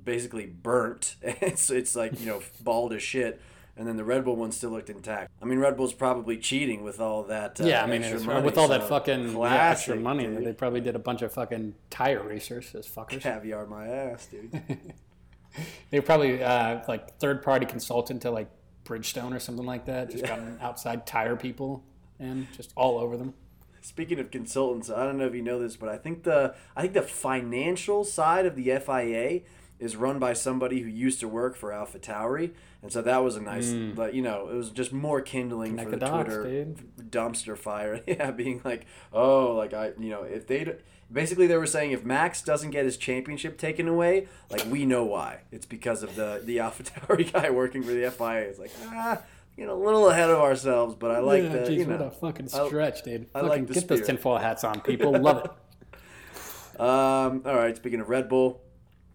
basically 0.03 0.45
burnt. 0.47 1.15
it's 1.21 1.69
it's 1.69 1.95
like 1.95 2.19
you 2.19 2.25
know 2.25 2.41
bald 2.61 2.91
as 2.91 3.01
shit 3.01 3.39
and 3.77 3.87
then 3.87 3.95
the 3.95 4.03
Red 4.03 4.25
Bull 4.25 4.35
one 4.35 4.51
still 4.51 4.71
looked 4.71 4.89
intact. 4.89 5.31
I 5.41 5.45
mean, 5.45 5.59
Red 5.59 5.77
Bull's 5.77 5.93
probably 5.93 6.35
cheating 6.35 6.83
with 6.83 6.99
all 6.99 7.23
that. 7.23 7.61
Uh, 7.61 7.65
yeah, 7.65 7.83
I 7.83 7.85
mean, 7.85 8.01
money, 8.25 8.43
with 8.43 8.57
all 8.57 8.67
so 8.67 8.77
that 8.77 8.89
fucking 8.89 9.35
classic, 9.35 9.55
yeah, 9.55 9.69
extra 9.69 9.95
money, 9.95 10.25
dude. 10.25 10.43
they 10.43 10.51
probably 10.51 10.81
did 10.81 10.95
a 10.95 10.99
bunch 10.99 11.21
of 11.21 11.31
fucking 11.31 11.75
tire 11.89 12.23
racers 12.23 12.73
as 12.75 12.87
fuckers. 12.87 13.21
Caviar 13.21 13.67
my 13.67 13.87
ass, 13.87 14.25
dude. 14.25 14.51
they 15.91 15.99
were 15.99 16.05
probably 16.05 16.43
uh, 16.43 16.81
like 16.87 17.17
third 17.19 17.43
party 17.43 17.65
consultant 17.65 18.23
to 18.23 18.31
like 18.31 18.49
Bridgestone 18.87 19.35
or 19.35 19.39
something 19.39 19.65
like 19.65 19.85
that. 19.85 20.09
Just 20.09 20.23
yeah. 20.23 20.37
got 20.37 20.41
outside 20.61 21.05
tire 21.05 21.35
people 21.35 21.83
and 22.19 22.47
just 22.55 22.73
all 22.75 22.97
over 22.97 23.17
them. 23.17 23.33
Speaking 23.81 24.19
of 24.19 24.31
consultants, 24.31 24.89
I 24.89 25.05
don't 25.05 25.17
know 25.17 25.27
if 25.27 25.35
you 25.35 25.41
know 25.41 25.59
this, 25.59 25.75
but 25.75 25.89
I 25.89 25.97
think 25.97 26.23
the 26.23 26.55
I 26.75 26.81
think 26.81 26.93
the 26.93 27.01
financial 27.01 28.03
side 28.03 28.45
of 28.45 28.55
the 28.55 28.63
FIA 28.79 29.41
is 29.79 29.95
run 29.95 30.19
by 30.19 30.33
somebody 30.33 30.81
who 30.81 30.89
used 30.89 31.19
to 31.19 31.27
work 31.27 31.55
for 31.55 31.71
Alpha 31.71 31.99
Tauri, 31.99 32.51
and 32.81 32.91
so 32.91 33.01
that 33.01 33.23
was 33.23 33.35
a 33.35 33.41
nice, 33.41 33.67
mm. 33.67 33.95
but 33.95 34.13
you 34.13 34.21
know, 34.21 34.49
it 34.49 34.55
was 34.55 34.71
just 34.71 34.91
more 34.91 35.21
kindling 35.21 35.77
Connect 35.77 35.89
for 35.89 35.95
the, 35.95 36.05
the 36.05 36.05
dots, 36.05 36.23
Twitter 36.25 36.65
dude. 36.65 37.11
dumpster 37.11 37.57
fire. 37.57 38.01
yeah, 38.07 38.31
being 38.31 38.61
like, 38.63 38.85
oh, 39.13 39.53
like 39.53 39.73
I, 39.73 39.93
you 39.99 40.09
know, 40.09 40.23
if 40.23 40.47
they, 40.47 40.75
basically 41.11 41.47
they 41.47 41.57
were 41.57 41.65
saying 41.65 41.91
if 41.91 42.03
Max 42.03 42.41
doesn't 42.41 42.71
get 42.71 42.85
his 42.85 42.97
championship 42.97 43.57
taken 43.57 43.87
away, 43.87 44.27
like 44.49 44.65
we 44.65 44.85
know 44.85 45.03
why. 45.03 45.41
It's 45.51 45.65
because 45.65 46.03
of 46.03 46.15
the 46.15 46.41
the 46.43 46.59
Alpha 46.59 46.83
Tauri 46.83 47.31
guy 47.31 47.49
working 47.49 47.83
for 47.83 47.91
the 47.91 48.09
FIA. 48.11 48.41
It's 48.41 48.59
like 48.59 48.71
ah. 48.85 49.21
You 49.55 49.65
know, 49.65 49.73
a 49.73 49.83
little 49.83 50.07
ahead 50.07 50.29
of 50.29 50.37
ourselves, 50.37 50.93
but 50.93 51.09
I 51.09 51.17
like 51.17 51.41
yeah, 51.41 51.49
the. 51.49 51.65
Geez, 51.65 51.79
you 51.79 51.85
know, 51.85 51.97
what 51.97 52.05
a 52.05 52.11
fucking 52.11 52.47
stretch, 52.47 53.01
dude! 53.01 53.25
I, 53.33 53.39
fucking 53.39 53.49
like 53.49 53.65
get 53.65 53.77
spirit. 53.77 53.87
those 54.01 54.05
tinfoil 54.05 54.37
hats 54.37 54.63
on, 54.63 54.81
people. 54.81 55.11
Love 55.19 55.45
it. 55.45 55.51
Um, 56.79 57.41
all 57.43 57.55
right. 57.55 57.75
Speaking 57.75 58.01
of 58.01 58.07
Red 58.07 58.29
Bull, 58.29 58.61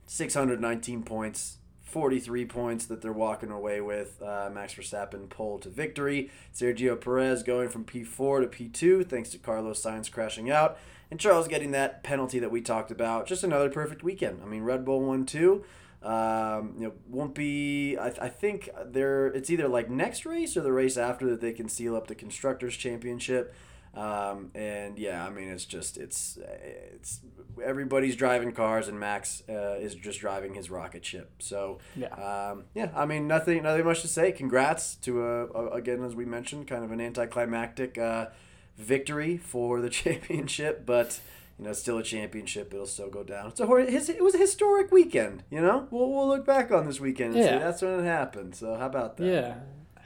619 0.07 1.05
points, 1.05 1.59
43 1.85 2.45
points 2.47 2.87
that 2.87 3.03
they're 3.03 3.13
walking 3.13 3.51
away 3.51 3.81
with. 3.81 4.21
Uh, 4.21 4.51
Max 4.53 4.75
Verstappen 4.75 5.29
pole 5.29 5.59
to 5.61 5.69
victory. 5.69 6.31
Sergio 6.53 7.01
Perez 7.01 7.45
going 7.45 7.69
from 7.69 7.85
P4 7.85 8.51
to 8.51 8.69
P2 8.69 9.09
thanks 9.09 9.31
to 9.31 9.39
Carlos 9.39 9.81
Sainz 9.81 10.11
crashing 10.11 10.51
out. 10.51 10.77
And 11.13 11.21
Charles 11.21 11.47
getting 11.47 11.73
that 11.73 12.03
penalty 12.03 12.39
that 12.39 12.51
we 12.51 12.63
talked 12.63 12.91
about. 12.91 13.27
Just 13.27 13.45
another 13.45 13.69
perfect 13.69 14.03
weekend. 14.03 14.41
I 14.43 14.47
mean, 14.47 14.63
Red 14.63 14.83
Bull 14.83 15.03
won 15.03 15.27
too. 15.27 15.63
Um, 16.03 16.73
you 16.79 16.87
know, 16.87 16.95
won't 17.07 17.35
be. 17.35 17.99
I, 17.99 18.07
I 18.07 18.29
think 18.31 18.71
they're. 18.87 19.27
It's 19.27 19.51
either 19.51 19.69
like 19.69 19.91
next 19.91 20.25
race 20.25 20.57
or 20.57 20.63
the 20.63 20.73
race 20.73 20.97
after 20.97 21.29
that 21.29 21.43
they 21.43 21.53
can 21.53 21.69
seal 21.69 21.97
up 21.97 22.07
the 22.07 22.15
constructors 22.15 22.75
championship. 22.79 23.55
Um, 23.93 24.53
and 24.55 24.99
yeah, 24.99 25.27
I 25.27 25.29
mean, 25.29 25.49
it's 25.49 25.67
just 25.67 25.99
it's 25.99 26.39
it's 26.63 27.21
everybody's 27.63 28.17
driving 28.17 28.53
cars, 28.53 28.89
and 28.89 28.99
Max 28.99 29.43
uh, 29.51 29.77
is 29.79 29.95
just 29.95 30.19
driving 30.19 30.55
his 30.55 30.71
rocket 30.71 31.05
ship. 31.05 31.31
So 31.41 31.81
yeah, 31.95 32.15
um, 32.15 32.65
yeah. 32.75 32.89
I 32.97 33.05
mean, 33.05 33.29
nothing 33.29 33.65
nothing 33.65 33.85
much 33.85 34.01
to 34.01 34.09
say. 34.09 34.33
Congrats 34.33 34.95
to 35.03 35.23
a, 35.23 35.47
a 35.49 35.69
again 35.73 36.03
as 36.05 36.15
we 36.15 36.25
mentioned, 36.25 36.69
kind 36.69 36.83
of 36.83 36.91
an 36.91 37.03
anticlimactic 37.03 37.99
uh, 37.99 38.29
victory 38.77 39.37
for 39.37 39.81
the 39.81 39.91
championship, 40.03 40.85
but 40.87 41.21
you 41.59 41.65
know, 41.65 41.71
it's 41.71 41.81
still 41.81 41.99
a 41.99 42.03
championship. 42.03 42.73
It'll 42.73 42.87
still 42.87 43.11
go 43.11 43.23
down. 43.23 43.49
It's 43.49 43.61
a 43.61 43.67
his, 43.67 44.09
it 44.09 44.23
was 44.23 44.35
a 44.35 44.39
historic 44.39 44.91
weekend. 44.91 45.45
You 45.51 45.61
know, 45.61 45.87
we'll 45.91 46.11
we'll 46.11 46.29
look 46.29 46.47
back 46.47 46.71
on 46.71 46.87
this 46.87 47.01
weekend 47.01 47.35
and 47.35 47.45
yeah. 47.45 47.51
say 47.51 47.59
that's 47.59 47.83
when 47.83 48.01
it 48.01 48.05
happened. 48.05 48.55
So 48.55 48.75
how 48.75 48.87
about 48.87 49.17
that? 49.19 49.27
Yeah. 49.27 49.55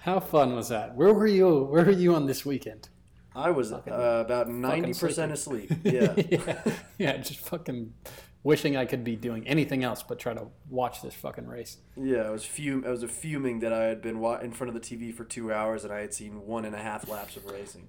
How 0.03 0.21
fun 0.21 0.55
was 0.55 0.69
that? 0.69 0.95
Where 0.95 1.13
were 1.13 1.27
you? 1.27 1.65
Where 1.65 1.85
were 1.85 1.91
you 1.91 2.15
on 2.15 2.27
this 2.27 2.45
weekend? 2.45 2.89
I 3.35 3.51
was 3.51 3.73
uh, 3.73 3.83
about 3.87 4.49
ninety 4.49 4.95
percent 4.95 5.33
asleep. 5.33 5.71
Yeah. 5.83 6.15
yeah, 6.17 6.63
yeah, 6.99 7.17
just 7.19 7.41
fucking 7.41 7.93
wishing 8.43 8.77
I 8.77 8.85
could 8.85 9.03
be 9.03 9.17
doing 9.17 9.47
anything 9.49 9.83
else 9.83 10.05
but 10.05 10.21
try 10.21 10.33
to 10.33 10.47
watch 10.71 11.03
this 11.03 11.15
fucking 11.15 11.47
race. 11.47 11.79
Yeah, 11.97 12.19
I 12.19 12.31
was 12.31 12.45
fum. 12.45 12.85
I 12.87 12.91
was 12.91 13.03
a 13.03 13.09
fuming 13.09 13.61
that 13.61 13.73
I 13.73 13.85
had 13.85 14.01
been 14.01 14.21
wa- 14.21 14.39
in 14.39 14.53
front 14.53 14.69
of 14.69 14.75
the 14.75 14.81
TV 14.81 15.13
for 15.13 15.25
two 15.25 15.53
hours 15.53 15.85
and 15.85 15.93
I 15.93 16.01
had 16.01 16.15
seen 16.15 16.47
one 16.47 16.65
and 16.65 16.75
a 16.75 16.79
half 16.79 17.09
laps 17.09 17.37
of 17.37 17.45
racing. 17.47 17.89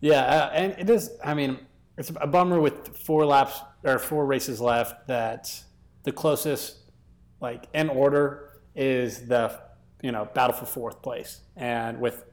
Yeah, 0.00 0.20
uh, 0.22 0.50
and 0.54 0.74
it 0.78 0.90
is. 0.90 1.10
I 1.24 1.34
mean, 1.34 1.58
it's 1.96 2.10
a 2.20 2.26
bummer 2.26 2.60
with 2.60 2.96
four 2.96 3.26
laps 3.26 3.60
or 3.84 3.98
four 3.98 4.26
races 4.26 4.60
left 4.60 5.06
that 5.08 5.62
the 6.04 6.12
closest, 6.12 6.78
like 7.40 7.68
in 7.74 7.88
order, 7.88 8.60
is 8.74 9.26
the 9.26 9.60
you 10.02 10.12
know 10.12 10.28
battle 10.34 10.54
for 10.54 10.66
fourth 10.66 11.02
place, 11.02 11.40
and 11.56 12.00
with 12.00 12.24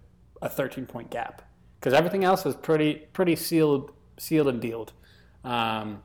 a 0.42 0.50
13 0.50 0.86
point 0.86 1.10
gap 1.10 1.42
because 1.80 1.94
everything 1.94 2.24
else 2.24 2.46
is 2.46 2.56
pretty 2.56 3.08
pretty 3.14 3.36
sealed 3.36 3.92
sealed 4.18 4.48
and 4.48 4.62
dealed. 4.62 4.94
Um, 5.44 6.04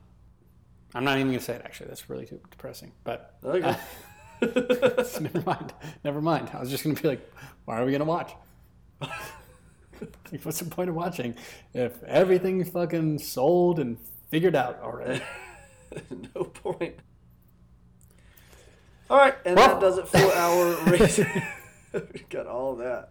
I'm 0.94 1.04
not 1.04 1.18
even 1.18 1.28
gonna 1.28 1.40
say 1.40 1.54
it. 1.54 1.62
Actually, 1.64 1.88
that's 1.88 2.10
really 2.10 2.26
too 2.26 2.40
depressing. 2.50 2.92
But 3.04 3.36
okay. 3.44 3.76
uh, 4.42 5.20
never 5.20 5.42
mind. 5.42 5.72
Never 6.04 6.20
mind. 6.20 6.50
I 6.52 6.60
was 6.60 6.70
just 6.70 6.84
gonna 6.84 7.00
be 7.00 7.08
like, 7.08 7.32
why 7.64 7.80
are 7.80 7.84
we 7.84 7.92
gonna 7.92 8.04
watch? 8.04 8.32
What's 10.42 10.58
the 10.58 10.64
point 10.66 10.88
of 10.88 10.94
watching 10.94 11.34
if 11.74 12.02
everything's 12.04 12.70
fucking 12.70 13.18
sold 13.18 13.78
and 13.78 13.98
figured 14.30 14.56
out 14.56 14.80
already? 14.82 15.22
no 16.34 16.44
point. 16.44 16.96
All 19.10 19.18
right, 19.18 19.34
and 19.44 19.56
well. 19.56 19.68
that 19.68 19.80
does 19.80 19.98
it 19.98 20.08
for 20.08 20.18
our 20.18 20.74
race. 20.90 21.18
we 21.92 22.24
got 22.30 22.46
all 22.46 22.76
that. 22.76 23.10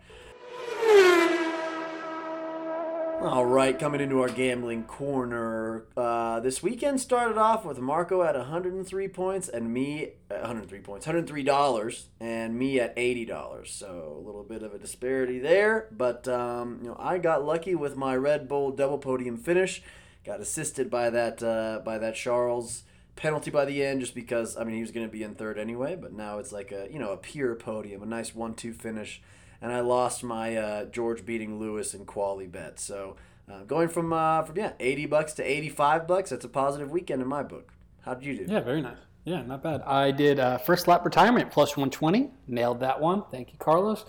All 3.21 3.45
right, 3.45 3.77
coming 3.77 4.01
into 4.01 4.19
our 4.19 4.29
gambling 4.29 4.85
corner. 4.85 5.85
Uh, 5.95 6.39
this 6.39 6.63
weekend 6.63 6.99
started 6.99 7.37
off 7.37 7.63
with 7.63 7.77
Marco 7.77 8.23
at 8.23 8.35
103 8.35 9.07
points 9.09 9.47
and 9.47 9.71
me 9.71 10.13
at 10.31 10.39
103 10.39 10.79
points, 10.79 11.05
103 11.05 11.43
dollars, 11.43 12.07
and 12.19 12.57
me 12.57 12.79
at 12.79 12.95
80 12.97 13.25
dollars. 13.25 13.69
So 13.69 14.17
a 14.17 14.25
little 14.25 14.43
bit 14.43 14.63
of 14.63 14.73
a 14.73 14.79
disparity 14.79 15.37
there, 15.37 15.87
but 15.91 16.27
um, 16.27 16.79
you 16.81 16.89
know 16.89 16.95
I 16.97 17.19
got 17.19 17.45
lucky 17.45 17.75
with 17.75 17.95
my 17.95 18.15
Red 18.15 18.47
Bull 18.47 18.71
double 18.71 18.97
podium 18.97 19.37
finish, 19.37 19.83
got 20.25 20.41
assisted 20.41 20.89
by 20.89 21.11
that 21.11 21.43
uh, 21.43 21.81
by 21.85 21.99
that 21.99 22.15
Charles 22.15 22.85
penalty 23.15 23.51
by 23.51 23.65
the 23.65 23.83
end, 23.83 24.01
just 24.01 24.15
because 24.15 24.57
I 24.57 24.63
mean 24.63 24.73
he 24.73 24.81
was 24.81 24.91
going 24.91 25.05
to 25.05 25.11
be 25.11 25.21
in 25.21 25.35
third 25.35 25.59
anyway. 25.59 25.95
But 25.95 26.11
now 26.11 26.39
it's 26.39 26.51
like 26.51 26.71
a 26.71 26.87
you 26.91 26.97
know 26.97 27.11
a 27.11 27.17
pure 27.17 27.53
podium, 27.53 28.01
a 28.01 28.07
nice 28.07 28.33
one-two 28.33 28.73
finish, 28.73 29.21
and 29.61 29.71
I 29.71 29.81
lost 29.81 30.23
my 30.23 30.55
uh, 30.55 30.85
George 30.85 31.25
beating 31.25 31.59
Lewis 31.59 31.93
and 31.93 32.05
quali 32.07 32.47
bet. 32.47 32.79
So 32.79 33.15
uh, 33.51 33.63
going 33.63 33.89
from 33.89 34.11
uh, 34.13 34.43
from 34.43 34.57
yeah 34.57 34.73
eighty 34.79 35.05
bucks 35.05 35.33
to 35.33 35.43
eighty-five 35.43 36.07
bucks, 36.07 36.31
that's 36.31 36.45
a 36.45 36.49
positive 36.49 36.91
weekend 36.91 37.21
in 37.21 37.27
my 37.27 37.43
book. 37.43 37.71
How 38.01 38.13
did 38.13 38.25
you 38.25 38.45
do? 38.45 38.51
Yeah, 38.51 38.61
very 38.61 38.81
nice. 38.81 38.97
Yeah, 39.23 39.43
not 39.43 39.61
bad. 39.61 39.81
I 39.83 40.11
did 40.11 40.39
uh, 40.39 40.57
first 40.57 40.87
lap 40.87 41.05
retirement 41.05 41.51
plus 41.51 41.77
120. 41.77 42.31
Nailed 42.47 42.79
that 42.79 42.99
one. 42.99 43.23
Thank 43.31 43.51
you, 43.51 43.59
Carlos. 43.59 44.05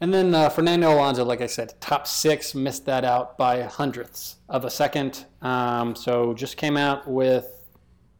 And 0.00 0.12
then 0.12 0.34
uh, 0.34 0.48
Fernando 0.48 0.92
Alonso, 0.92 1.24
like 1.24 1.40
I 1.40 1.46
said, 1.46 1.74
top 1.80 2.06
six, 2.08 2.54
missed 2.54 2.84
that 2.86 3.04
out 3.04 3.38
by 3.38 3.62
hundredths 3.62 4.36
of 4.48 4.64
a 4.64 4.70
second. 4.70 5.24
Um, 5.40 5.94
so 5.94 6.34
just 6.34 6.56
came 6.56 6.76
out 6.76 7.06
with 7.06 7.46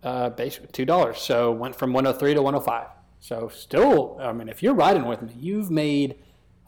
uh, 0.04 0.30
basically 0.30 0.68
two 0.72 0.84
dollars. 0.84 1.18
So 1.18 1.50
went 1.50 1.74
from 1.74 1.92
103 1.92 2.34
to 2.34 2.42
105. 2.42 2.86
So 3.18 3.48
still, 3.48 4.18
I 4.20 4.32
mean, 4.32 4.48
if 4.48 4.62
you're 4.62 4.74
riding 4.74 5.06
with 5.06 5.20
me, 5.22 5.32
you've 5.36 5.70
made 5.70 6.16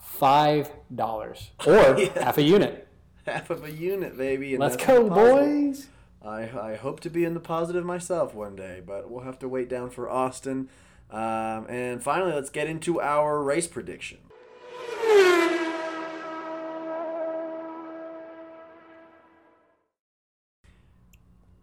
five 0.07 0.71
dollars 0.95 1.51
or 1.67 1.75
Yeah. 1.99 2.25
half 2.25 2.39
a 2.39 2.43
unit. 2.43 2.87
Half 3.27 3.51
of 3.51 3.65
a 3.65 3.71
unit, 3.73 4.17
baby. 4.17 4.55
and 4.55 4.61
Let's 4.61 4.77
go, 4.77 5.09
boys. 5.11 5.89
I, 6.25 6.43
I 6.73 6.77
hope 6.77 7.01
to 7.01 7.11
be 7.11 7.25
in 7.25 7.35
the 7.35 7.41
positive 7.41 7.85
myself 7.85 8.35
one 8.35 8.55
day, 8.57 8.81
but 8.87 9.11
we'll 9.11 9.25
have 9.25 9.39
to 9.41 9.49
wait 9.49 9.69
down 9.69 9.91
for 9.91 10.09
Austin. 10.09 10.69
Um, 11.11 11.67
and 11.69 12.03
finally, 12.03 12.33
let's 12.33 12.51
get 12.51 12.69
into 12.69 13.01
our 13.01 13.43
race 13.43 13.67
prediction. 13.67 14.19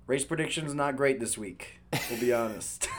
Race 0.05 0.25
predictions 0.25 0.73
not 0.73 0.97
great 0.97 1.19
this 1.19 1.37
week. 1.37 1.79
We'll 2.09 2.19
be 2.19 2.33
honest. 2.33 2.87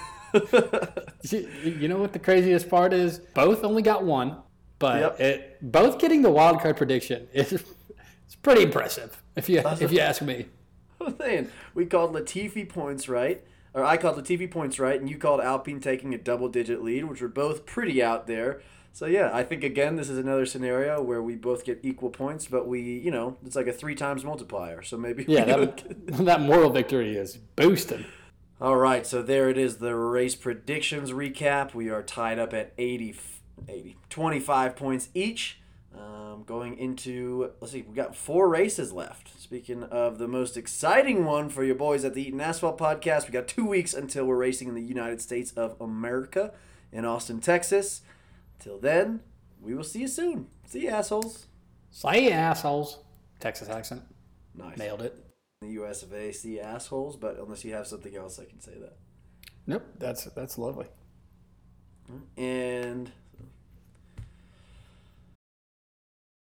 You 1.30 1.48
you 1.62 1.86
know 1.86 1.98
what 1.98 2.12
the 2.12 2.18
craziest 2.18 2.68
part 2.68 2.92
is? 2.92 3.20
Both 3.34 3.62
only 3.62 3.82
got 3.82 4.02
one, 4.04 4.38
but 4.78 5.00
Yep. 5.00 5.20
it, 5.20 5.58
both 5.72 5.98
getting 5.98 6.22
the 6.22 6.30
wild 6.30 6.60
card 6.60 6.76
prediction 6.76 7.28
is 7.32 7.52
it's 7.52 8.34
pretty 8.42 8.62
impressive 8.62 9.22
if 9.36 9.48
you 9.48 9.62
if 9.80 9.92
you 9.92 10.00
ask 10.00 10.22
me. 10.22 10.46
I'm 11.00 11.16
saying 11.18 11.50
we 11.74 11.86
called 11.86 12.14
Latifi 12.14 12.68
points 12.68 13.08
right, 13.08 13.44
or 13.74 13.84
I 13.84 13.96
called 13.96 14.16
Latifi 14.16 14.50
points 14.50 14.78
right, 14.78 14.98
and 15.00 15.08
you 15.10 15.18
called 15.18 15.40
Alpine 15.40 15.80
taking 15.80 16.14
a 16.14 16.18
double-digit 16.18 16.82
lead, 16.82 17.04
which 17.04 17.20
were 17.20 17.28
both 17.28 17.66
pretty 17.66 18.02
out 18.02 18.26
there. 18.26 18.62
So 18.92 19.06
yeah, 19.06 19.30
I 19.32 19.42
think 19.42 19.64
again 19.64 19.96
this 19.96 20.08
is 20.08 20.18
another 20.18 20.46
scenario 20.46 21.02
where 21.02 21.20
we 21.22 21.34
both 21.34 21.64
get 21.64 21.80
equal 21.82 22.10
points, 22.10 22.46
but 22.46 22.68
we, 22.68 22.80
you 22.80 23.10
know, 23.10 23.36
it's 23.44 23.56
like 23.56 23.66
a 23.66 23.72
three 23.72 23.96
times 23.96 24.24
multiplier. 24.24 24.82
So 24.82 24.96
maybe 24.96 25.24
Yeah, 25.28 25.44
that 25.44 25.84
that 26.24 26.40
moral 26.40 26.70
victory 26.70 27.16
is 27.16 27.36
boosting. 27.56 28.04
All 28.60 28.76
right, 28.76 29.04
so 29.04 29.20
there 29.20 29.50
it 29.50 29.58
is, 29.58 29.78
the 29.78 29.94
race 29.96 30.36
predictions 30.36 31.10
recap. 31.10 31.74
We 31.74 31.90
are 31.90 32.02
tied 32.04 32.38
up 32.38 32.54
at 32.54 32.72
80, 32.78 33.10
f- 33.10 33.33
80 33.68 33.96
25 34.10 34.76
points 34.76 35.08
each. 35.14 35.60
Um, 35.96 36.42
going 36.44 36.76
into, 36.76 37.52
let's 37.60 37.72
see, 37.72 37.82
we 37.82 37.94
got 37.94 38.16
four 38.16 38.48
races 38.48 38.92
left. 38.92 39.40
Speaking 39.40 39.84
of 39.84 40.18
the 40.18 40.26
most 40.26 40.56
exciting 40.56 41.24
one 41.24 41.48
for 41.48 41.62
your 41.62 41.76
boys 41.76 42.04
at 42.04 42.14
the 42.14 42.22
Eaton 42.22 42.40
Asphalt 42.40 42.78
podcast, 42.78 43.26
we 43.26 43.32
got 43.32 43.46
two 43.46 43.64
weeks 43.64 43.94
until 43.94 44.24
we're 44.24 44.36
racing 44.36 44.66
in 44.66 44.74
the 44.74 44.82
United 44.82 45.20
States 45.20 45.52
of 45.52 45.80
America 45.80 46.52
in 46.90 47.04
Austin, 47.04 47.40
Texas. 47.40 48.02
Till 48.58 48.78
then, 48.78 49.20
we 49.60 49.72
will 49.72 49.84
see 49.84 50.00
you 50.00 50.08
soon. 50.08 50.48
See 50.66 50.82
you, 50.82 50.88
assholes. 50.88 51.46
Say 51.92 52.32
assholes. 52.32 52.98
Texas 53.38 53.68
accent. 53.68 54.02
Nice. 54.54 54.76
Nailed 54.76 55.02
it. 55.02 55.24
The 55.60 55.68
US 55.82 56.02
of 56.02 56.12
A, 56.12 56.32
see 56.32 56.60
assholes, 56.60 57.16
but 57.16 57.38
unless 57.38 57.64
you 57.64 57.72
have 57.74 57.86
something 57.86 58.16
else, 58.16 58.40
I 58.40 58.46
can 58.46 58.60
say 58.60 58.72
that. 58.80 58.96
Nope, 59.66 59.84
that's 59.98 60.24
that's 60.24 60.58
lovely. 60.58 60.86
And 62.36 63.10